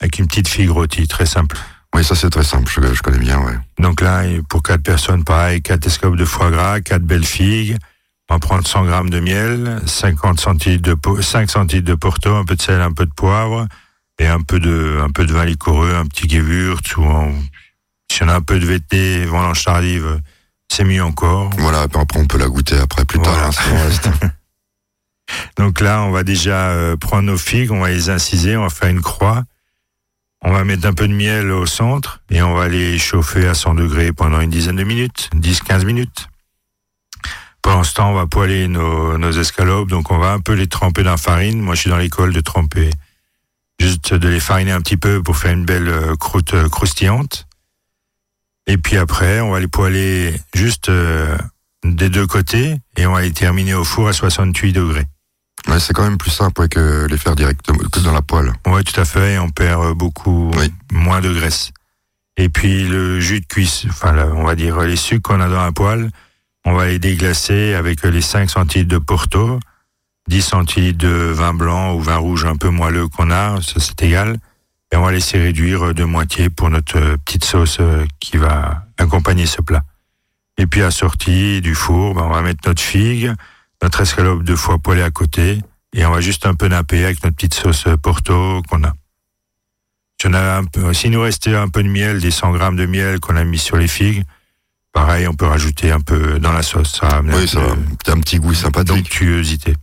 avec 0.00 0.18
une 0.18 0.26
petite 0.26 0.48
figue 0.48 0.70
rôtie, 0.70 1.08
très 1.08 1.26
simple. 1.26 1.56
Oui, 1.94 2.04
ça 2.04 2.16
c'est 2.16 2.30
très 2.30 2.42
simple, 2.42 2.70
je, 2.70 2.92
je 2.92 3.02
connais 3.02 3.18
bien, 3.18 3.38
ouais. 3.38 3.56
Donc 3.78 4.00
là, 4.00 4.22
pour 4.48 4.62
quatre 4.62 4.82
personnes, 4.82 5.22
pareil, 5.22 5.62
quatre 5.62 5.86
escalopes 5.86 6.16
de 6.16 6.24
foie 6.24 6.50
gras, 6.50 6.80
quatre 6.80 7.04
belles 7.04 7.24
figues, 7.24 7.76
On 8.30 8.34
va 8.34 8.38
prendre 8.40 8.66
100 8.66 8.84
grammes 8.86 9.10
de 9.10 9.20
miel, 9.20 9.80
50 9.86 10.40
centilitres 10.40 10.82
de, 10.82 10.94
po- 10.94 11.20
5 11.20 11.50
centilitres 11.50 11.88
de 11.88 11.94
porto, 11.94 12.34
un 12.34 12.44
peu 12.44 12.56
de 12.56 12.62
sel, 12.62 12.80
un 12.80 12.92
peu 12.92 13.04
de 13.06 13.12
poivre 13.12 13.66
et 14.18 14.26
un 14.26 14.40
peu 14.40 14.58
de, 14.60 14.98
un 15.02 15.10
peu 15.10 15.26
de 15.26 15.32
vin 15.32 15.44
liquoreux, 15.44 15.94
un 15.94 16.06
petit 16.06 16.28
gewürz 16.28 16.80
ou 16.96 17.04
un- 17.04 17.32
si 18.10 18.22
on 18.22 18.28
a 18.28 18.34
un 18.36 18.40
peu 18.40 18.58
de 18.58 18.64
VT, 18.66 19.26
vendange 19.26 19.62
tardive, 19.64 20.20
c'est 20.72 20.84
mieux 20.84 21.02
encore. 21.02 21.50
Voilà, 21.58 21.86
puis 21.88 22.00
après 22.00 22.18
on 22.20 22.26
peut 22.26 22.38
la 22.38 22.48
goûter 22.48 22.78
après 22.78 23.04
plus 23.04 23.18
tard. 23.20 23.36
Hein. 23.44 23.50
Donc 25.58 25.80
là, 25.80 26.02
on 26.02 26.10
va 26.10 26.22
déjà 26.22 26.68
euh, 26.70 26.96
prendre 26.96 27.22
nos 27.24 27.38
figues, 27.38 27.72
on 27.72 27.80
va 27.80 27.88
les 27.90 28.10
inciser, 28.10 28.56
on 28.56 28.62
va 28.62 28.68
faire 28.70 28.88
une 28.90 29.00
croix. 29.02 29.42
On 30.42 30.52
va 30.52 30.62
mettre 30.64 30.86
un 30.86 30.92
peu 30.92 31.08
de 31.08 31.14
miel 31.14 31.50
au 31.50 31.64
centre 31.66 32.20
et 32.30 32.42
on 32.42 32.54
va 32.54 32.68
les 32.68 32.98
chauffer 32.98 33.46
à 33.48 33.54
100 33.54 33.74
degrés 33.76 34.12
pendant 34.12 34.40
une 34.40 34.50
dizaine 34.50 34.76
de 34.76 34.84
minutes, 34.84 35.30
10-15 35.34 35.84
minutes. 35.86 36.28
Pendant 37.64 37.82
ce 37.82 37.94
temps, 37.94 38.10
on 38.10 38.14
va 38.14 38.26
poêler 38.26 38.68
nos, 38.68 39.16
nos 39.16 39.32
escalopes, 39.32 39.88
donc 39.88 40.10
on 40.10 40.18
va 40.18 40.32
un 40.32 40.40
peu 40.40 40.52
les 40.52 40.66
tremper 40.66 41.02
dans 41.02 41.12
la 41.12 41.16
farine. 41.16 41.60
Moi, 41.62 41.74
je 41.74 41.80
suis 41.80 41.90
dans 41.90 41.96
l'école 41.96 42.34
de 42.34 42.40
tremper, 42.42 42.90
juste 43.80 44.12
de 44.12 44.28
les 44.28 44.38
fariner 44.38 44.72
un 44.72 44.82
petit 44.82 44.98
peu 44.98 45.22
pour 45.22 45.38
faire 45.38 45.52
une 45.54 45.64
belle 45.64 45.88
euh, 45.88 46.14
croûte 46.14 46.52
euh, 46.52 46.68
croustillante. 46.68 47.46
Et 48.66 48.76
puis 48.76 48.98
après, 48.98 49.40
on 49.40 49.50
va 49.50 49.60
les 49.60 49.66
poêler 49.68 50.38
juste 50.54 50.90
euh, 50.90 51.38
des 51.84 52.10
deux 52.10 52.26
côtés 52.26 52.76
et 52.98 53.06
on 53.06 53.12
va 53.12 53.22
les 53.22 53.32
terminer 53.32 53.72
au 53.72 53.84
four 53.84 54.08
à 54.08 54.12
68 54.12 54.74
degrés. 54.74 55.06
Ouais, 55.66 55.80
c'est 55.80 55.94
quand 55.94 56.04
même 56.04 56.18
plus 56.18 56.30
simple 56.30 56.60
ouais, 56.60 56.68
que 56.68 57.06
les 57.08 57.16
faire 57.16 57.34
directement 57.34 57.78
que 57.90 58.00
dans 58.00 58.12
la 58.12 58.20
poêle. 58.20 58.52
Oui, 58.66 58.84
tout 58.84 59.00
à 59.00 59.06
fait. 59.06 59.34
Et 59.34 59.38
on 59.38 59.48
perd 59.48 59.94
beaucoup 59.94 60.50
Oui. 60.58 60.70
moins 60.92 61.22
de 61.22 61.32
graisse. 61.32 61.70
Et 62.36 62.50
puis 62.50 62.84
le 62.86 63.20
jus 63.20 63.40
de 63.40 63.46
cuisse, 63.46 63.86
enfin, 63.88 64.14
on 64.34 64.44
va 64.44 64.54
dire 64.54 64.78
les 64.80 64.96
sucres 64.96 65.22
qu'on 65.30 65.40
a 65.40 65.48
dans 65.48 65.62
la 65.62 65.72
poêle, 65.72 66.10
on 66.64 66.72
va 66.72 66.86
les 66.86 66.98
déglacer 66.98 67.74
avec 67.74 68.02
les 68.02 68.20
5 68.20 68.50
centilitres 68.50 68.90
de 68.90 68.98
Porto, 68.98 69.60
10 70.28 70.42
centilitres 70.42 70.98
de 70.98 71.08
vin 71.08 71.54
blanc 71.54 71.94
ou 71.94 72.00
vin 72.00 72.16
rouge 72.16 72.44
un 72.44 72.56
peu 72.56 72.70
moelleux 72.70 73.08
qu'on 73.08 73.30
a, 73.30 73.60
ça 73.60 73.80
c'est 73.80 74.02
égal. 74.02 74.38
Et 74.92 74.96
on 74.96 75.02
va 75.02 75.12
laisser 75.12 75.38
réduire 75.38 75.92
de 75.92 76.04
moitié 76.04 76.50
pour 76.50 76.70
notre 76.70 77.16
petite 77.24 77.44
sauce 77.44 77.78
euh, 77.80 78.06
qui 78.20 78.36
va 78.36 78.84
accompagner 78.96 79.46
ce 79.46 79.60
plat. 79.60 79.82
Et 80.56 80.66
puis 80.66 80.82
à 80.82 80.90
sortie 80.90 81.60
du 81.60 81.74
four, 81.74 82.14
ben, 82.14 82.22
on 82.22 82.30
va 82.30 82.42
mettre 82.42 82.66
notre 82.66 82.80
figue, 82.80 83.32
notre 83.82 84.00
escalope 84.00 84.44
de 84.44 84.54
foie 84.54 84.78
poêlée 84.78 85.02
à 85.02 85.10
côté, 85.10 85.60
et 85.94 86.06
on 86.06 86.10
va 86.10 86.20
juste 86.20 86.46
un 86.46 86.54
peu 86.54 86.68
napper 86.68 87.04
avec 87.04 87.22
notre 87.24 87.36
petite 87.36 87.54
sauce 87.54 87.86
Porto 88.02 88.62
qu'on 88.68 88.84
a. 88.84 88.92
Si 90.20 90.28
on 90.28 90.34
un 90.34 90.64
peu, 90.64 90.92
s'il 90.94 91.10
nous 91.10 91.20
restait 91.20 91.54
un 91.54 91.68
peu 91.68 91.82
de 91.82 91.88
miel, 91.88 92.20
des 92.20 92.30
100 92.30 92.52
grammes 92.52 92.76
de 92.76 92.86
miel 92.86 93.20
qu'on 93.20 93.36
a 93.36 93.44
mis 93.44 93.58
sur 93.58 93.76
les 93.76 93.88
figues, 93.88 94.24
pareil, 94.94 95.28
on 95.28 95.34
peut 95.34 95.46
rajouter 95.46 95.90
un 95.90 96.00
peu 96.00 96.38
dans 96.38 96.52
la 96.52 96.62
sauce. 96.62 96.98
Ça 97.00 97.20
Oui, 97.22 97.34
un 97.42 97.46
ça. 97.46 97.60
C'est 98.06 98.12
un 98.12 98.20
petit 98.20 98.38
goût 98.38 98.54
sympathique. 98.54 98.86
d'onctuosité. 98.96 99.74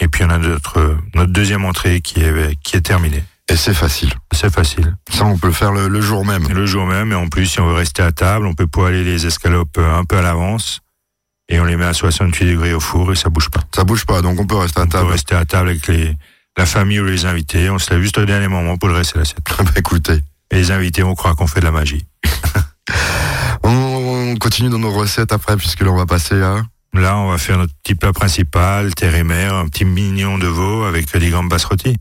Et 0.00 0.08
puis 0.08 0.24
on 0.24 0.30
a 0.30 0.36
notre, 0.38 0.98
notre 1.14 1.32
deuxième 1.32 1.64
entrée 1.64 2.00
qui 2.02 2.20
est, 2.20 2.54
qui 2.62 2.76
est 2.76 2.80
terminée. 2.82 3.22
Et 3.48 3.56
c'est 3.56 3.74
facile. 3.74 4.12
C'est 4.32 4.52
facile. 4.52 4.94
Ça, 5.12 5.24
on 5.24 5.36
peut 5.36 5.48
le 5.48 5.52
faire 5.52 5.72
le, 5.72 5.88
le 5.88 6.00
jour 6.00 6.24
même. 6.24 6.46
Le 6.48 6.66
jour 6.66 6.86
même, 6.86 7.10
et 7.12 7.14
en 7.16 7.28
plus, 7.28 7.46
si 7.46 7.60
on 7.60 7.66
veut 7.66 7.74
rester 7.74 8.02
à 8.02 8.12
table, 8.12 8.46
on 8.46 8.54
peut 8.54 8.66
poêler 8.68 9.02
les 9.02 9.26
escalopes 9.26 9.76
euh, 9.78 9.96
un 9.98 10.04
peu 10.04 10.18
à 10.18 10.22
l'avance, 10.22 10.80
et 11.48 11.58
on 11.58 11.64
les 11.64 11.76
met 11.76 11.84
à 11.86 11.92
68 11.92 12.46
degrés 12.46 12.74
au 12.74 12.80
four, 12.80 13.10
et 13.12 13.16
ça 13.16 13.28
bouge 13.28 13.50
pas. 13.50 13.60
Ça 13.74 13.82
bouge 13.82 14.06
pas, 14.06 14.22
donc 14.22 14.38
on 14.38 14.46
peut 14.46 14.54
rester 14.56 14.78
à 14.80 14.84
On 14.84 14.86
peut 14.86 14.98
table. 14.98 15.10
rester 15.10 15.34
à 15.34 15.44
table 15.44 15.70
avec 15.70 15.88
les, 15.88 16.16
la 16.56 16.64
famille 16.64 17.00
ou 17.00 17.06
les 17.06 17.24
invités, 17.26 17.68
on 17.70 17.78
se 17.80 17.90
lève 17.90 18.00
juste 18.02 18.18
au 18.18 18.24
dernier 18.24 18.46
moment 18.46 18.76
pour 18.78 18.88
le 18.88 18.94
reste 18.94 19.14
de 19.14 19.18
l'assiette. 19.20 19.40
Bah, 19.58 19.70
écoutez, 19.76 20.20
Et 20.52 20.56
les 20.56 20.70
invités 20.70 21.02
vont 21.02 21.16
croire 21.16 21.34
qu'on 21.34 21.48
fait 21.48 21.58
de 21.60 21.64
la 21.64 21.72
magie. 21.72 22.06
on, 23.62 24.32
on 24.32 24.36
continue 24.36 24.70
dans 24.70 24.78
nos 24.78 24.92
recettes 24.92 25.32
après, 25.32 25.56
puisque 25.56 25.80
là, 25.80 25.90
on 25.90 25.96
va 25.96 26.06
passer 26.06 26.40
à... 26.40 26.62
Là, 26.92 27.16
on 27.18 27.30
va 27.30 27.38
faire 27.38 27.56
notre 27.56 27.72
petit 27.82 27.94
plat 27.94 28.12
principal, 28.12 28.94
terre 28.94 29.14
et 29.14 29.22
mer, 29.22 29.54
un 29.54 29.66
petit 29.68 29.84
mignon 29.84 30.38
de 30.38 30.48
veau 30.48 30.82
avec 30.84 31.16
des 31.16 31.30
gambas 31.30 31.64
rôties. 31.68 31.96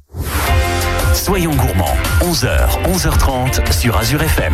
Soyons 1.13 1.55
gourmands, 1.55 1.95
11h, 2.21 2.83
11h30 2.85 3.71
sur 3.71 3.95
Azure 3.97 4.21
FM. 4.23 4.53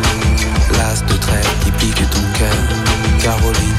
De 0.81 1.15
trêve 1.15 1.47
qui 1.63 1.71
pique 1.73 2.09
ton 2.09 2.21
cœur. 2.39 2.49
Caroline. 3.21 3.75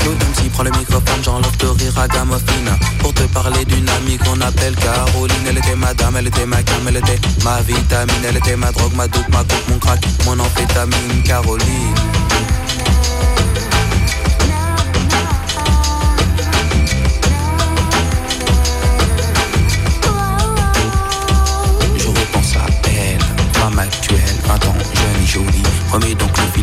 Claude 0.00 0.16
MC 0.16 0.50
prend 0.52 0.64
le 0.64 0.70
microphone, 0.72 1.22
j'enlève 1.22 1.56
de 1.58 1.66
rire 1.68 1.98
à 2.00 2.08
Gamophine 2.08 2.70
Pour 2.98 3.14
te 3.14 3.22
parler 3.22 3.64
d'une 3.64 3.88
amie 3.88 4.18
qu'on 4.18 4.40
appelle 4.40 4.74
Caroline 4.74 5.46
Elle 5.48 5.58
était 5.58 5.76
ma 5.76 5.94
dame, 5.94 6.16
elle 6.18 6.26
était 6.26 6.46
ma 6.46 6.60
cam, 6.64 6.88
elle 6.88 6.96
était 6.96 7.20
ma 7.44 7.60
vitamine 7.60 8.24
Elle 8.28 8.36
était 8.38 8.56
ma 8.56 8.72
drogue, 8.72 8.94
ma 8.96 9.06
dope, 9.06 9.28
ma 9.30 9.44
coupe, 9.44 9.68
mon 9.68 9.78
crack, 9.78 10.04
mon 10.26 10.38
amphétamine 10.40 11.22
Caroline 11.24 11.94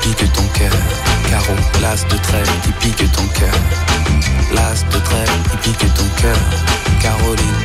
Pique 0.00 0.32
ton 0.32 0.42
cœur. 0.58 0.72
Carreau, 1.28 1.56
l'as 1.80 2.04
de 2.04 2.16
trêve 2.22 2.50
qui 2.62 2.72
pique 2.72 3.12
ton 3.12 3.26
cœur. 3.38 3.54
L'as 4.54 4.82
de 4.84 4.98
trêve 5.04 5.30
qui 5.50 5.56
pique 5.58 5.94
ton 5.94 6.08
cœur. 6.20 6.36
Caroline. 7.00 7.60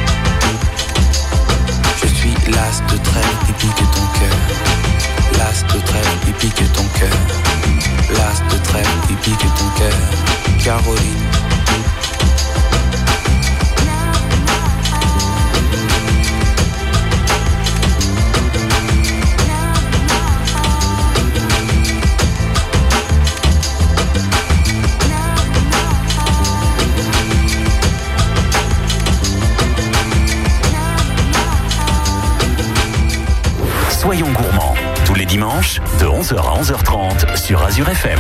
Je 2.02 2.08
suis 2.08 2.34
l'as 2.48 2.82
de 2.92 2.98
trêve 2.98 3.38
qui 3.46 3.54
pique 3.54 3.92
ton 3.92 4.08
cœur. 4.20 4.38
L'as 5.38 5.74
de 5.74 5.80
trêve 5.82 6.20
qui 6.26 6.32
pique 6.34 6.74
ton 6.74 6.84
cœur. 7.00 7.18
L'as 8.18 8.54
de 8.54 8.64
trêve 8.64 8.88
qui 9.08 9.14
pique 9.16 9.40
ton 9.40 9.70
cœur. 9.80 10.64
Caroline. 10.64 11.24
11h 36.16 36.38
à 36.38 36.62
11h30 36.62 37.36
sur 37.36 37.62
Azure 37.62 37.90
FM. 37.90 38.20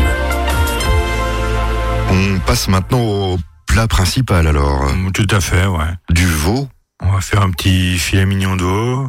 On 2.11 2.39
passe 2.39 2.67
maintenant 2.67 2.99
au 3.01 3.37
plat 3.67 3.87
principal 3.87 4.47
alors. 4.47 4.93
Mm, 4.93 5.11
Tout 5.13 5.27
à 5.31 5.39
fait, 5.39 5.65
ouais. 5.65 5.93
Du 6.09 6.25
veau. 6.25 6.67
On 7.01 7.11
va 7.11 7.21
faire 7.21 7.41
un 7.41 7.51
petit 7.51 7.97
filet 7.97 8.25
mignon 8.25 8.57
de 8.57 8.63
veau 8.63 9.07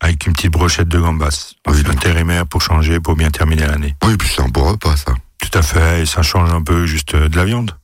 avec 0.00 0.26
une 0.26 0.32
petite 0.32 0.50
brochette 0.50 0.88
de 0.88 0.98
gambas. 0.98 1.54
Ah 1.66 1.72
oui, 1.72 1.82
intérimaire 1.88 2.46
pour 2.46 2.62
changer, 2.62 3.00
pour 3.00 3.16
bien 3.16 3.30
terminer 3.30 3.66
l'année. 3.66 3.94
Oui, 4.02 4.16
puis 4.16 4.28
c'est 4.34 4.42
un 4.42 4.48
beau 4.48 4.64
repas 4.64 4.96
ça. 4.96 5.12
Tout 5.38 5.58
à 5.58 5.62
fait, 5.62 6.02
et 6.02 6.06
ça 6.06 6.22
change 6.22 6.50
un 6.52 6.62
peu 6.62 6.86
juste 6.86 7.14
euh, 7.14 7.28
de 7.28 7.36
la 7.36 7.44
viande. 7.44 7.76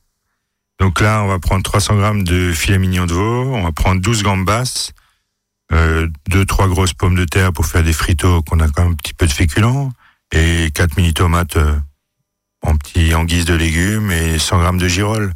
Donc 0.79 0.99
là, 1.01 1.21
on 1.23 1.27
va 1.27 1.39
prendre 1.39 1.61
300 1.63 1.95
grammes 1.97 2.23
de 2.23 2.51
filet 2.53 2.77
mignon 2.79 3.05
de 3.05 3.13
veau, 3.13 3.53
on 3.53 3.63
va 3.63 3.71
prendre 3.71 4.01
12 4.01 4.23
gambas, 4.23 4.91
euh, 5.71 6.07
deux, 6.29 6.45
trois 6.45 6.67
grosses 6.67 6.93
pommes 6.93 7.15
de 7.15 7.25
terre 7.25 7.53
pour 7.53 7.65
faire 7.65 7.83
des 7.83 7.93
fritos 7.93 8.41
qu'on 8.43 8.59
a 8.59 8.67
quand 8.69 8.83
même 8.83 8.93
un 8.93 8.95
petit 8.95 9.13
peu 9.13 9.27
de 9.27 9.31
féculents, 9.31 9.91
et 10.31 10.69
4 10.73 10.97
mini 10.97 11.13
tomates 11.13 11.57
euh, 11.57 11.75
en 12.61 12.75
petit, 12.75 13.13
en 13.15 13.23
guise 13.23 13.45
de 13.45 13.53
légumes 13.53 14.11
et 14.11 14.37
100 14.37 14.59
grammes 14.59 14.77
de 14.77 14.87
girolles. 14.87 15.33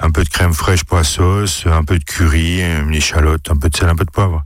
un 0.00 0.10
peu 0.10 0.24
de 0.24 0.28
crème 0.28 0.52
fraîche 0.52 0.84
pour 0.84 0.96
la 0.96 1.04
sauce, 1.04 1.66
un 1.66 1.84
peu 1.84 1.98
de 1.98 2.04
curry, 2.04 2.62
une 2.62 2.94
échalote, 2.94 3.50
un 3.50 3.56
peu 3.56 3.68
de 3.68 3.76
sel, 3.76 3.88
un 3.88 3.96
peu 3.96 4.04
de 4.04 4.10
poivre. 4.10 4.42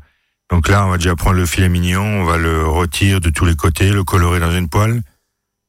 Donc 0.50 0.68
là, 0.68 0.86
on 0.86 0.90
va 0.90 0.96
déjà 0.96 1.14
prendre 1.14 1.36
le 1.36 1.46
filet 1.46 1.68
mignon, 1.68 2.02
on 2.02 2.24
va 2.24 2.38
le 2.38 2.66
retirer 2.66 3.20
de 3.20 3.30
tous 3.30 3.44
les 3.44 3.54
côtés, 3.54 3.90
le 3.90 4.04
colorer 4.04 4.40
dans 4.40 4.52
une 4.52 4.68
poêle. 4.68 5.02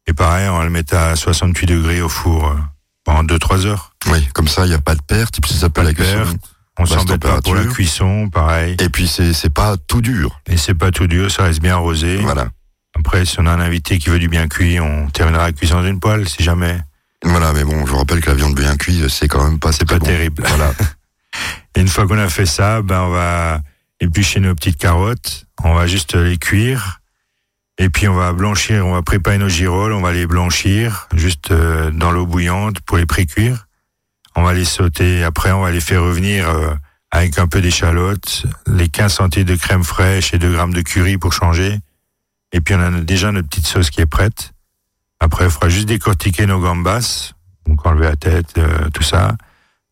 Et 0.07 0.13
pareil, 0.13 0.47
on 0.49 0.57
va 0.57 0.63
le 0.63 0.69
mettre 0.69 0.95
à 0.95 1.15
68 1.15 1.65
degrés 1.67 2.01
au 2.01 2.09
four 2.09 2.47
euh, 2.47 2.55
pendant 3.03 3.23
2-3 3.23 3.65
heures. 3.65 3.93
Oui, 4.07 4.25
comme 4.33 4.47
ça, 4.47 4.65
il 4.65 4.69
n'y 4.69 4.75
a 4.75 4.81
pas 4.81 4.95
de 4.95 5.01
perte, 5.01 5.37
et 5.37 5.41
puis 5.41 5.53
ça 5.53 5.59
s'appelle 5.59 5.85
la 5.85 5.93
cuisson. 5.93 6.13
perte. 6.13 6.37
On 6.77 6.85
s'embête 6.85 7.21
pas 7.21 7.41
pour 7.41 7.55
la 7.55 7.65
cuisson, 7.65 8.29
pareil. 8.29 8.77
Et 8.79 8.87
puis 8.87 9.05
c'est 9.05 9.33
c'est 9.33 9.49
pas 9.49 9.75
tout 9.75 10.01
dur. 10.01 10.39
Et 10.47 10.55
c'est 10.55 10.73
pas 10.73 10.91
tout 10.91 11.07
dur, 11.07 11.29
ça 11.29 11.43
reste 11.43 11.61
bien 11.61 11.75
arrosé. 11.75 12.17
Voilà. 12.17 12.47
Après, 12.99 13.25
si 13.25 13.39
on 13.39 13.45
a 13.45 13.51
un 13.51 13.59
invité 13.61 13.97
qui 13.97 14.09
veut 14.09 14.19
du 14.19 14.27
bien 14.27 14.47
cuit, 14.47 14.79
on 14.79 15.09
terminera 15.09 15.45
la 15.47 15.51
cuisson 15.53 15.81
dans 15.81 15.87
une 15.87 15.99
poêle, 15.99 16.27
si 16.27 16.43
jamais. 16.43 16.77
Voilà, 17.23 17.53
mais 17.53 17.63
bon, 17.63 17.85
je 17.85 17.91
vous 17.91 17.97
rappelle 17.97 18.21
que 18.21 18.29
la 18.29 18.35
viande 18.35 18.55
bien 18.55 18.75
cuite, 18.77 19.07
c'est 19.09 19.27
quand 19.27 19.43
même 19.43 19.59
pas, 19.59 19.71
c'est 19.71 19.87
Pas 19.87 19.99
bon. 19.99 20.05
terrible. 20.05 20.43
Voilà. 20.47 20.73
Et 21.75 21.81
une 21.81 21.87
fois 21.87 22.07
qu'on 22.07 22.17
a 22.17 22.29
fait 22.29 22.45
ça, 22.45 22.81
ben 22.81 23.01
on 23.01 23.09
va 23.09 23.61
éplucher 23.99 24.39
nos 24.39 24.53
petites 24.55 24.77
carottes, 24.77 25.45
on 25.63 25.73
va 25.73 25.87
juste 25.87 26.15
les 26.15 26.37
cuire, 26.37 26.99
et 27.77 27.89
puis 27.89 28.07
on 28.07 28.15
va 28.15 28.33
blanchir, 28.33 28.85
on 28.85 28.93
va 28.93 29.01
préparer 29.01 29.37
nos 29.37 29.49
girolles, 29.49 29.93
on 29.93 30.01
va 30.01 30.11
les 30.11 30.25
blanchir 30.27 31.07
juste 31.15 31.51
euh, 31.51 31.91
dans 31.91 32.11
l'eau 32.11 32.25
bouillante 32.25 32.79
pour 32.81 32.97
les 32.97 33.05
pré-cuire. 33.05 33.67
On 34.35 34.43
va 34.43 34.53
les 34.53 34.65
sauter, 34.65 35.23
après 35.23 35.51
on 35.51 35.61
va 35.61 35.71
les 35.71 35.81
faire 35.81 36.01
revenir 36.03 36.49
euh, 36.49 36.73
avec 37.11 37.37
un 37.39 37.47
peu 37.47 37.61
d'échalote, 37.61 38.45
les 38.67 38.89
15 38.89 39.13
centilitres 39.13 39.51
de 39.51 39.57
crème 39.57 39.83
fraîche 39.83 40.33
et 40.33 40.37
2 40.39 40.51
grammes 40.51 40.73
de 40.73 40.81
curry 40.81 41.17
pour 41.17 41.33
changer. 41.33 41.79
Et 42.51 42.61
puis 42.61 42.73
on 42.73 42.79
a 42.79 42.91
déjà 43.01 43.31
notre 43.31 43.47
petite 43.47 43.67
sauce 43.67 43.89
qui 43.89 44.01
est 44.01 44.05
prête. 44.05 44.51
Après, 45.19 45.45
il 45.45 45.51
faudra 45.51 45.69
juste 45.69 45.87
décortiquer 45.87 46.45
nos 46.45 46.59
gambas, 46.59 47.33
donc 47.67 47.85
enlever 47.85 48.05
la 48.05 48.15
tête, 48.15 48.57
euh, 48.57 48.89
tout 48.93 49.03
ça. 49.03 49.35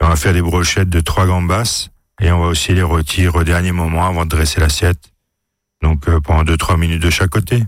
Et 0.02 0.06
on 0.06 0.10
va 0.10 0.16
faire 0.16 0.34
des 0.34 0.42
brochettes 0.42 0.90
de 0.90 1.02
trois 1.02 1.26
gambas 1.26 1.90
et 2.22 2.32
on 2.32 2.40
va 2.40 2.48
aussi 2.48 2.74
les 2.74 2.82
retirer 2.82 3.38
au 3.38 3.44
dernier 3.44 3.72
moment 3.72 4.08
avant 4.08 4.24
de 4.24 4.30
dresser 4.30 4.60
l'assiette. 4.60 5.12
Donc 5.82 6.08
euh, 6.08 6.20
pendant 6.22 6.44
2-3 6.44 6.78
minutes 6.78 7.02
de 7.02 7.10
chaque 7.10 7.30
côté. 7.30 7.64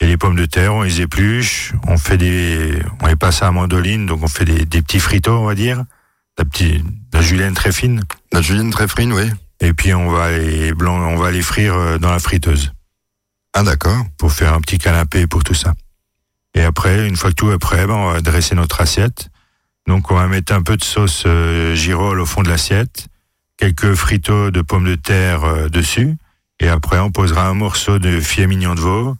Et 0.00 0.06
les 0.06 0.16
pommes 0.16 0.36
de 0.36 0.46
terre, 0.46 0.74
on 0.74 0.82
les 0.82 1.00
épluche, 1.00 1.74
on 1.86 1.96
fait 1.96 2.16
des, 2.16 2.82
on 3.00 3.06
les 3.06 3.16
passe 3.16 3.42
à 3.42 3.46
la 3.46 3.52
mandoline, 3.52 4.06
donc 4.06 4.22
on 4.22 4.28
fait 4.28 4.44
des, 4.44 4.64
des 4.64 4.82
petits 4.82 4.98
fritos, 4.98 5.36
on 5.36 5.44
va 5.44 5.54
dire, 5.54 5.84
la 6.38 6.44
petite, 6.44 6.84
la 7.12 7.20
julienne 7.20 7.54
très 7.54 7.72
fine. 7.72 8.02
La 8.32 8.40
julienne 8.40 8.70
très 8.70 8.88
frine, 8.88 9.12
oui. 9.12 9.30
Et 9.60 9.74
puis 9.74 9.94
on 9.94 10.10
va 10.10 10.36
les 10.36 10.72
blanc, 10.72 10.96
on 10.96 11.16
va 11.16 11.30
les 11.30 11.42
frire 11.42 11.74
euh, 11.74 11.98
dans 11.98 12.10
la 12.10 12.18
friteuse 12.18 12.72
Ah 13.54 13.62
d'accord. 13.62 14.04
pour 14.18 14.32
faire 14.32 14.54
un 14.54 14.60
petit 14.60 14.78
canapé 14.78 15.26
pour 15.26 15.44
tout 15.44 15.54
ça. 15.54 15.74
Et 16.54 16.62
après, 16.62 17.06
une 17.06 17.16
fois 17.16 17.30
que 17.30 17.36
tout 17.36 17.52
est 17.52 17.58
prêt, 17.58 17.86
ben, 17.86 17.94
on 17.94 18.12
va 18.12 18.20
dresser 18.20 18.54
notre 18.54 18.80
assiette. 18.80 19.30
Donc 19.86 20.10
on 20.10 20.14
va 20.14 20.26
mettre 20.26 20.52
un 20.52 20.62
peu 20.62 20.76
de 20.76 20.84
sauce 20.84 21.24
euh, 21.26 21.74
girole 21.74 22.20
au 22.20 22.26
fond 22.26 22.42
de 22.42 22.48
l'assiette, 22.48 23.08
quelques 23.56 23.94
fritos 23.94 24.50
de 24.50 24.62
pommes 24.62 24.86
de 24.86 24.94
terre 24.94 25.44
euh, 25.44 25.68
dessus, 25.68 26.16
et 26.60 26.68
après 26.68 27.00
on 27.00 27.10
posera 27.10 27.48
un 27.48 27.54
morceau 27.54 27.98
de 27.98 28.20
filet 28.20 28.46
mignon 28.46 28.74
de 28.74 28.80
veau, 28.80 29.16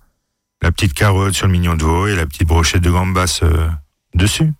la 0.62 0.70
petite 0.70 0.94
carotte 0.94 1.34
sur 1.34 1.46
le 1.46 1.52
mignon 1.52 1.74
de 1.74 1.82
veau 1.82 2.06
et 2.06 2.14
la 2.14 2.26
petite 2.26 2.46
brochette 2.46 2.82
de 2.82 2.90
gambas 2.90 3.40
euh, 3.42 3.68
dessus. 4.14 4.52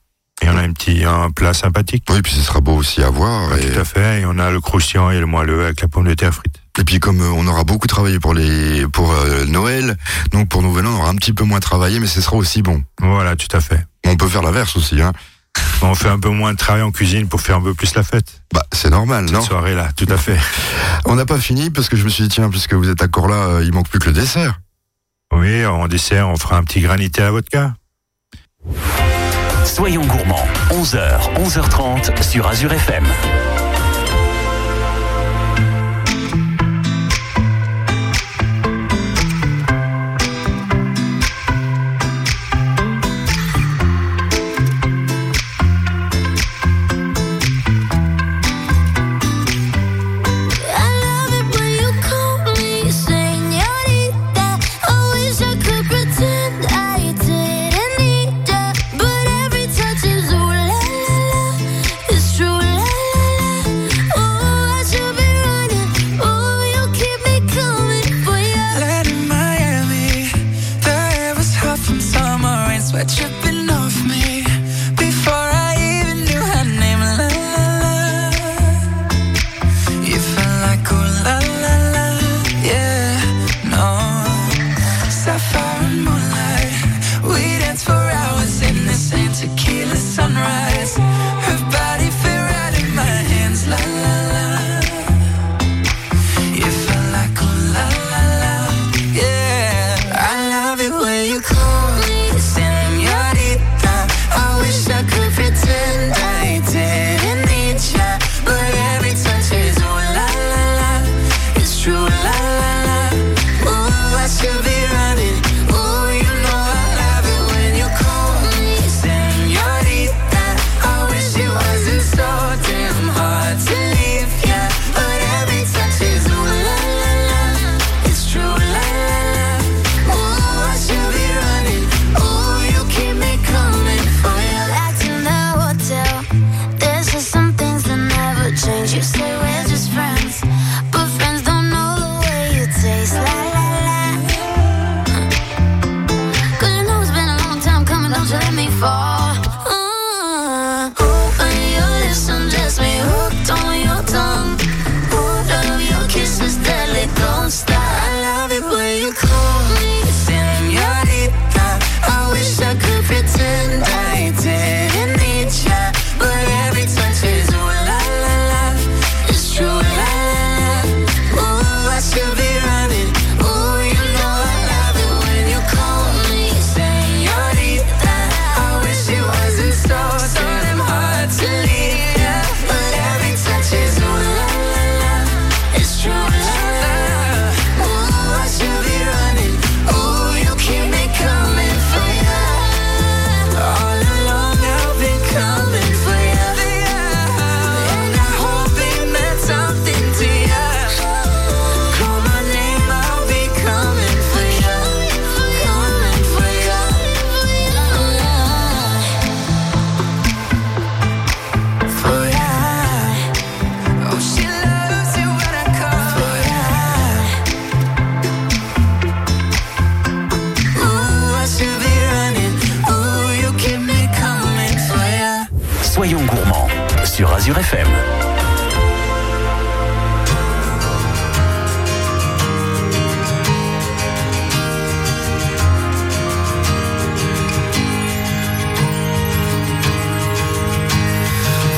Et 0.42 0.48
on 0.48 0.56
a 0.56 0.62
un 0.62 0.72
petit 0.72 1.04
un 1.04 1.30
plat 1.30 1.54
sympathique. 1.54 2.04
Oui, 2.10 2.20
puis 2.20 2.32
ce 2.32 2.40
sera 2.40 2.60
beau 2.60 2.74
aussi 2.74 3.00
à 3.00 3.10
voir. 3.10 3.56
Et, 3.56 3.70
Tout 3.70 3.78
à 3.78 3.84
fait. 3.84 4.22
Et 4.22 4.26
on 4.26 4.40
a 4.40 4.50
le 4.50 4.60
croustillant 4.60 5.10
et 5.10 5.20
le 5.20 5.26
moelleux 5.26 5.66
avec 5.66 5.80
la 5.80 5.86
pomme 5.86 6.08
de 6.08 6.14
terre 6.14 6.34
frite. 6.34 6.61
Et 6.78 6.84
puis 6.84 7.00
comme 7.00 7.20
euh, 7.20 7.30
on 7.34 7.46
aura 7.46 7.64
beaucoup 7.64 7.86
travaillé 7.86 8.18
pour 8.18 8.34
les 8.34 8.86
pour 8.88 9.12
euh, 9.12 9.44
Noël, 9.44 9.96
donc 10.32 10.48
pour 10.48 10.62
Nouvel 10.62 10.86
An, 10.86 10.90
on 10.92 10.98
aura 11.00 11.10
un 11.10 11.16
petit 11.16 11.32
peu 11.32 11.44
moins 11.44 11.60
travaillé, 11.60 12.00
mais 12.00 12.06
ce 12.06 12.20
sera 12.20 12.36
aussi 12.36 12.62
bon. 12.62 12.82
Voilà, 13.00 13.36
tout 13.36 13.54
à 13.54 13.60
fait. 13.60 13.84
On 14.06 14.16
peut 14.16 14.28
faire 14.28 14.42
l'inverse 14.42 14.76
aussi, 14.76 15.00
hein. 15.00 15.12
On 15.82 15.94
fait 15.94 16.08
un 16.08 16.18
peu 16.18 16.30
moins 16.30 16.52
de 16.52 16.58
travail 16.58 16.82
en 16.82 16.92
cuisine 16.92 17.28
pour 17.28 17.40
faire 17.40 17.56
un 17.56 17.60
peu 17.60 17.74
plus 17.74 17.94
la 17.94 18.02
fête. 18.02 18.42
Bah 18.54 18.64
c'est 18.72 18.90
normal, 18.90 19.26
Cette 19.26 19.34
non 19.34 19.42
soirée-là, 19.42 19.90
tout 19.96 20.06
à 20.08 20.16
fait. 20.16 20.38
On 21.04 21.16
n'a 21.16 21.26
pas 21.26 21.38
fini 21.38 21.70
parce 21.70 21.88
que 21.88 21.96
je 21.96 22.04
me 22.04 22.08
suis 22.08 22.22
dit 22.22 22.28
tiens, 22.30 22.48
puisque 22.48 22.74
vous 22.74 22.88
êtes 22.88 23.02
encore 23.02 23.28
là, 23.28 23.46
euh, 23.46 23.64
il 23.64 23.72
manque 23.72 23.88
plus 23.88 23.98
que 23.98 24.06
le 24.06 24.12
dessert. 24.12 24.60
Oui, 25.34 25.64
en 25.66 25.88
dessert, 25.88 26.28
on 26.28 26.36
fera 26.36 26.56
un 26.56 26.62
petit 26.62 26.80
granité 26.80 27.22
à 27.22 27.24
la 27.24 27.30
vodka. 27.30 27.74
Soyons 29.64 30.04
gourmands, 30.04 30.46
11h, 30.70 31.34
11h30 31.36 32.22
sur 32.22 32.46
Azure 32.46 32.72
FM. 32.72 33.04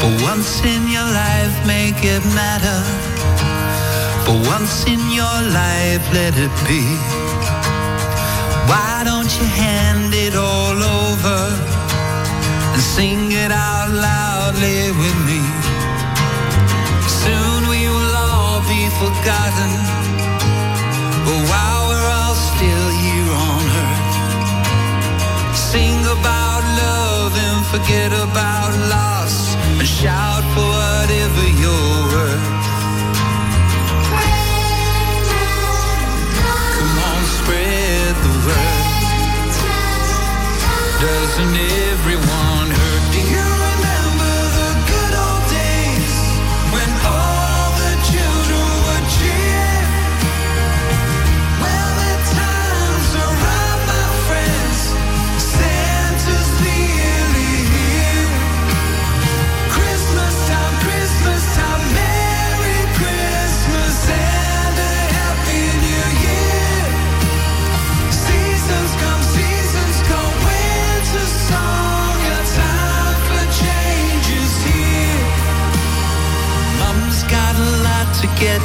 For 0.04 0.12
once 0.22 0.60
in 0.60 0.82
your 0.88 1.10
life, 1.24 1.56
make 1.66 2.04
it 2.04 2.22
matter. 2.36 2.80
For 4.26 4.36
once 4.52 4.84
in 4.84 5.00
your 5.10 5.38
life, 5.48 6.04
let 6.12 6.36
it 6.36 6.52
be. 6.68 6.84
Why 8.68 9.00
don't 9.08 9.32
you 9.38 9.46
hand 9.48 10.12
it 10.12 10.34
all 10.36 10.76
over 11.00 11.40
and 12.74 12.82
sing 12.82 13.32
it 13.32 13.50
out 13.50 13.88
loudly 13.88 14.92
with 15.00 15.18
me? 15.24 15.40
Soon 17.22 17.60
we 17.72 17.88
will 17.88 18.14
all 18.28 18.60
be 18.68 18.82
forgotten. 19.00 19.72
But 21.24 21.40
while 21.48 21.82
we're 21.88 22.08
all 22.20 22.36
still 22.52 22.88
here 23.00 23.32
on 23.48 23.64
earth, 23.84 24.12
sing 25.56 25.96
about 26.18 26.62
love 26.82 27.32
and 27.46 27.58
forget 27.72 28.12
about 28.12 28.70
loss 28.92 29.43
and 29.80 29.88
shout 29.88 30.44
for 30.54 30.66
whatever 30.78 31.44
you're 31.60 32.02
worth. 32.12 32.46
Come 36.76 36.98
on, 37.10 37.22
spread 37.38 38.14
the 38.24 38.32
word. 38.46 38.84
Doesn't 41.00 41.56
everyone 41.90 42.70
hurt? 42.70 42.93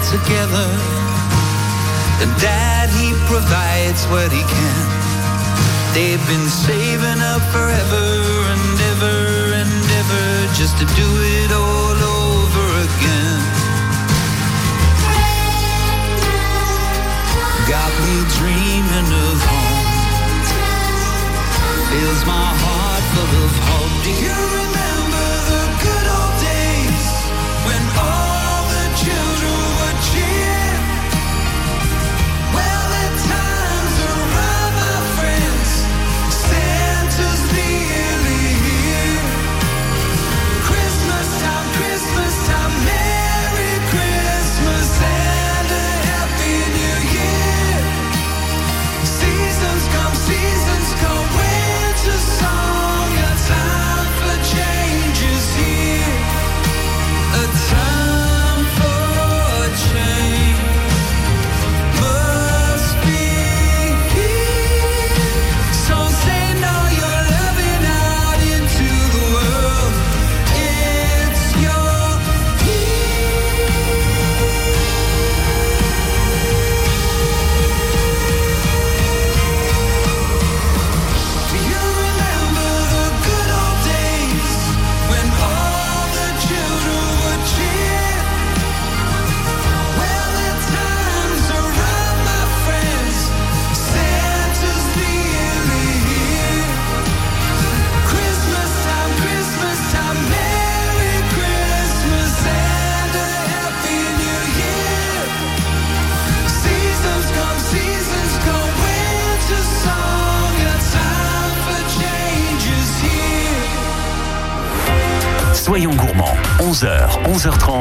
Together, 0.09 0.69
and 2.21 2.31
Dad 2.41 2.89
he 2.97 3.13
provides 3.29 4.05
what 4.09 4.31
he 4.31 4.41
can. 4.41 4.85
They've 5.93 6.25
been 6.25 6.49
saving 6.49 7.21
up 7.21 7.43
forever 7.53 8.05
and 8.53 8.75
ever 8.89 9.17
and 9.61 9.85
ever 10.01 10.25
just 10.57 10.77
to 10.81 10.85
do 10.97 11.09
it 11.37 11.51
all 11.53 11.97
over 12.17 12.65
again. 12.89 13.41
Got 17.69 17.93
me 18.05 18.15
dreaming 18.33 19.09
of 19.29 19.37
home. 19.45 19.89
Fills 21.89 22.25
my 22.25 22.49
heart 22.63 23.03
full 23.13 23.33
of 23.45 23.53
hope. 23.69 23.95
Do 24.05 24.11
you 24.25 24.33
remember 24.33 24.78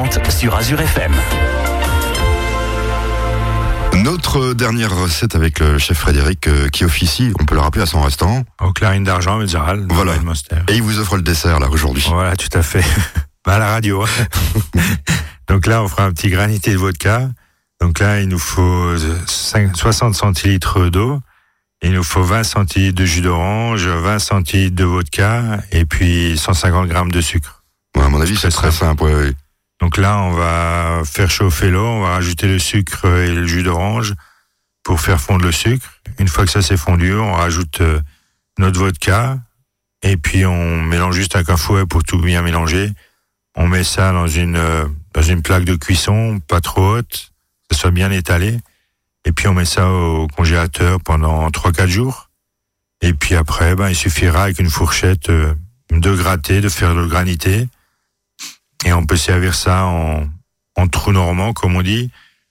11h30 0.09 0.30
sur 0.38 0.54
Azure 0.56 0.80
FM. 0.80 1.12
Notre 4.02 4.54
dernière 4.54 4.94
recette 4.96 5.34
avec 5.34 5.61
le 5.61 5.76
chef 5.78 5.98
Frédéric 5.98 6.48
euh, 6.48 6.68
qui 6.68 6.84
officie, 6.84 7.32
on 7.38 7.44
peut 7.44 7.54
le 7.54 7.61
rappeler 7.61 7.82
à 7.82 7.86
son 7.86 8.00
restaurant. 8.00 8.42
Au 8.62 8.72
Clarine 8.72 9.04
d'Argent, 9.04 9.36
Metzeral, 9.38 9.84
Voilà. 9.90 10.14
Et 10.68 10.76
il 10.76 10.82
vous 10.82 10.98
offre 10.98 11.16
le 11.16 11.22
dessert 11.22 11.61
là 11.61 11.68
aujourd'hui. 11.68 12.06
Voilà, 12.11 12.36
tout 12.36 12.48
à 12.56 12.62
fait. 12.62 12.84
Bah, 13.46 13.54
à 13.54 13.59
la 13.59 13.68
radio. 13.68 14.02
hein. 14.02 14.80
Donc 15.48 15.66
là, 15.66 15.82
on 15.82 15.88
fera 15.88 16.04
un 16.04 16.12
petit 16.12 16.28
granité 16.28 16.72
de 16.72 16.76
vodka. 16.76 17.28
Donc 17.80 17.98
là, 18.00 18.20
il 18.20 18.28
nous 18.28 18.38
faut 18.38 18.62
euh, 18.62 19.18
5 19.26 19.76
60 19.76 20.14
centilitres 20.14 20.90
d'eau. 20.90 21.20
Il 21.82 21.92
nous 21.92 22.02
faut 22.02 22.22
20 22.22 22.42
centilitres 22.44 22.96
de 22.98 23.04
jus 23.06 23.20
d'orange, 23.22 23.86
20 23.86 24.18
centilitres 24.18 24.74
de 24.76 24.84
vodka 24.84 25.61
et 25.70 25.84
puis 25.86 26.36
150 26.36 26.88
grammes 26.88 27.11
de 27.12 27.20
sucre. 27.20 27.62
Ouais, 27.96 28.04
à 28.04 28.09
mon 28.09 28.20
avis, 28.20 28.36
c'est 28.36 28.50
Très 28.50 28.70
simple. 28.72 29.02
ouais, 29.04 29.14
ouais. 29.14 29.32
Donc 29.81 29.97
là, 29.97 30.18
on 30.18 30.33
va 30.33 31.03
faire 31.05 31.31
chauffer 31.31 31.70
l'eau, 31.70 31.87
on 31.87 32.03
va 32.03 32.11
rajouter 32.11 32.49
le 32.49 32.59
sucre 32.59 33.07
et 33.07 33.33
le 33.33 33.47
jus 33.47 33.62
d'orange 33.62 34.14
pour 34.83 35.01
faire 35.01 35.20
fondre 35.20 35.45
le 35.45 35.53
sucre. 35.53 35.87
Une 36.18 36.29
fois 36.29 36.45
que 36.45 36.51
ça 36.51 36.62
s'est 36.62 36.76
fondu, 36.76 37.14
on 37.14 37.35
rajoute 37.35 37.81
euh, 37.81 38.01
notre 38.59 38.79
vodka 38.81 39.39
et 40.03 40.16
puis 40.16 40.47
on 40.47 40.83
mélange 40.83 41.14
juste 41.14 41.37
avec 41.37 41.51
un 41.51 41.57
fouet 41.57 41.87
pour 41.87 42.03
tout 42.03 42.18
bien 42.18 42.43
mélanger. 42.43 42.93
On 43.55 43.66
met 43.66 43.85
ça 43.85 44.12
dans 44.12 44.26
une 44.26 44.57
euh, 44.57 44.87
dans 45.14 45.22
une 45.22 45.43
plaque 45.43 45.64
de 45.64 45.74
cuisson, 45.74 46.41
pas 46.47 46.61
trop 46.61 46.97
haute, 46.97 47.33
que 47.68 47.74
ça 47.74 47.83
soit 47.83 47.91
bien 47.91 48.11
étalé. 48.11 48.59
Et 49.24 49.33
puis 49.33 49.49
on 49.49 49.55
met 49.55 49.64
ça 49.64 49.91
au 49.91 50.26
congélateur 50.29 51.01
pendant 51.01 51.49
3-4 51.51 51.87
jours. 51.87 52.31
Et 53.01 53.12
puis 53.12 53.35
après, 53.35 53.74
ben, 53.74 53.89
il 53.89 53.95
suffira 53.95 54.45
avec 54.45 54.59
une 54.59 54.70
fourchette 54.70 55.29
euh, 55.29 55.55
de 55.91 56.14
gratter, 56.14 56.61
de 56.61 56.68
faire 56.68 56.95
le 56.95 57.07
granité. 57.07 57.68
Et 58.85 58.93
on 58.93 59.05
peut 59.07 59.16
servir 59.16 59.55
ça 59.55 59.85
en, 59.85 60.26
en 60.76 60.87
trou 60.89 61.12
normand, 61.12 61.53
comme 61.53 61.76
on 61.76 61.83
dit, 61.83 62.11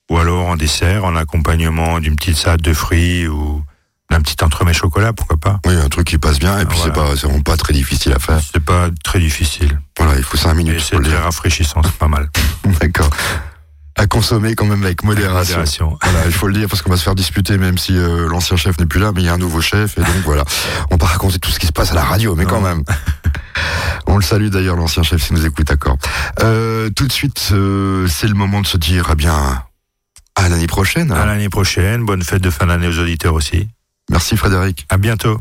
ou 0.10 0.18
alors 0.18 0.48
en 0.48 0.56
dessert, 0.56 1.06
en 1.06 1.16
accompagnement 1.16 2.00
d'une 2.00 2.16
petite 2.16 2.38
salade 2.38 2.62
de 2.62 2.74
fruits 2.74 3.28
ou 3.28 3.64
d'un 4.10 4.22
petit 4.22 4.42
entremets 4.44 4.74
chocolat, 4.74 5.12
pourquoi 5.14 5.38
pas. 5.38 5.60
Oui, 5.66 5.76
un 5.76 5.90
truc 5.90 6.08
qui 6.08 6.18
passe 6.18 6.40
bien 6.40 6.60
et 6.60 6.66
puis 6.66 6.78
c'est 6.78 6.94
Voilà. 6.94 7.10
pas, 7.12 7.16
c'est 7.18 7.28
vraiment 7.28 7.42
pas 7.42 7.58
très 7.58 7.74
difficile 7.74 8.14
à 8.14 8.20
faire. 8.20 8.40
C'est 8.54 8.64
pas 8.64 8.90
très 9.04 9.20
difficile. 9.20 9.80
Voilà, 9.98 10.16
il 10.18 10.24
faut 10.24 10.38
5 10.38 10.52
Et 10.52 10.56
minutes 10.56 10.80
c'est 10.82 11.02
très 11.02 11.18
rafraîchissant, 11.18 11.82
c'est 11.84 11.92
pas 11.98 12.08
mal. 12.08 12.30
D'accord 12.80 13.10
à 13.98 14.06
consommer 14.06 14.56
quand 14.56 14.66
même 14.66 14.84
avec 14.84 15.04
modération. 15.04 15.98
Voilà, 16.04 16.26
il 16.26 16.32
faut 16.32 16.48
le 16.48 16.54
dire 16.54 16.68
parce 16.70 16.82
qu'on 16.82 16.92
va 16.92 16.98
se 16.98 17.04
faire 17.04 17.16
disputer 17.16 17.58
même 17.58 17.78
si 17.78 17.98
euh, 17.98 18.28
l'ancien 18.30 18.56
chef 18.56 18.80
n'est 18.80 18.86
plus 18.86 19.00
là, 19.00 19.12
mais 19.14 19.22
il 19.22 19.26
y 19.26 19.30
a 19.30 19.34
un 19.34 19.38
nouveau 19.38 19.60
chef 19.60 19.98
et 19.98 20.02
donc 20.02 20.24
voilà, 20.24 20.44
on 20.92 20.98
va 20.98 21.08
raconter 21.08 21.40
tout 21.40 21.50
ce 21.50 21.60
qui 21.60 21.68
se 21.68 21.72
passe 21.72 21.92
à 21.92 21.96
la 21.96 22.04
radio, 22.04 22.36
mais 22.36 22.46
quand 22.46 22.62
même. 22.62 22.84
On 24.08 24.16
le 24.16 24.24
salue 24.24 24.48
d'ailleurs 24.48 24.78
l'ancien 24.78 25.04
chef 25.04 25.22
s'il 25.22 25.36
nous 25.36 25.46
écoute, 25.46 25.68
d'accord. 25.68 25.98
Euh, 26.42 26.90
tout 26.90 27.08
de 27.08 27.12
suite, 27.12 27.50
euh, 27.52 28.08
c'est 28.08 28.28
le 28.28 28.36
moment 28.36 28.62
de 28.62 28.68
se 28.68 28.78
dire, 28.78 29.10
eh 29.12 29.16
bien, 29.16 29.64
à 30.36 30.50
l'année 30.50 30.68
prochaine. 30.68 31.12
À 31.12 31.26
l'année 31.26 31.50
prochaine, 31.50 32.06
bonne 32.06 32.24
fête 32.24 32.42
de 32.42 32.50
fin 32.50 32.68
d'année 32.68 32.88
aux 32.88 33.00
auditeurs 33.00 33.34
aussi. 33.34 33.68
Merci 34.10 34.38
Frédéric. 34.38 34.86
À 34.90 34.98
bientôt. 34.98 35.36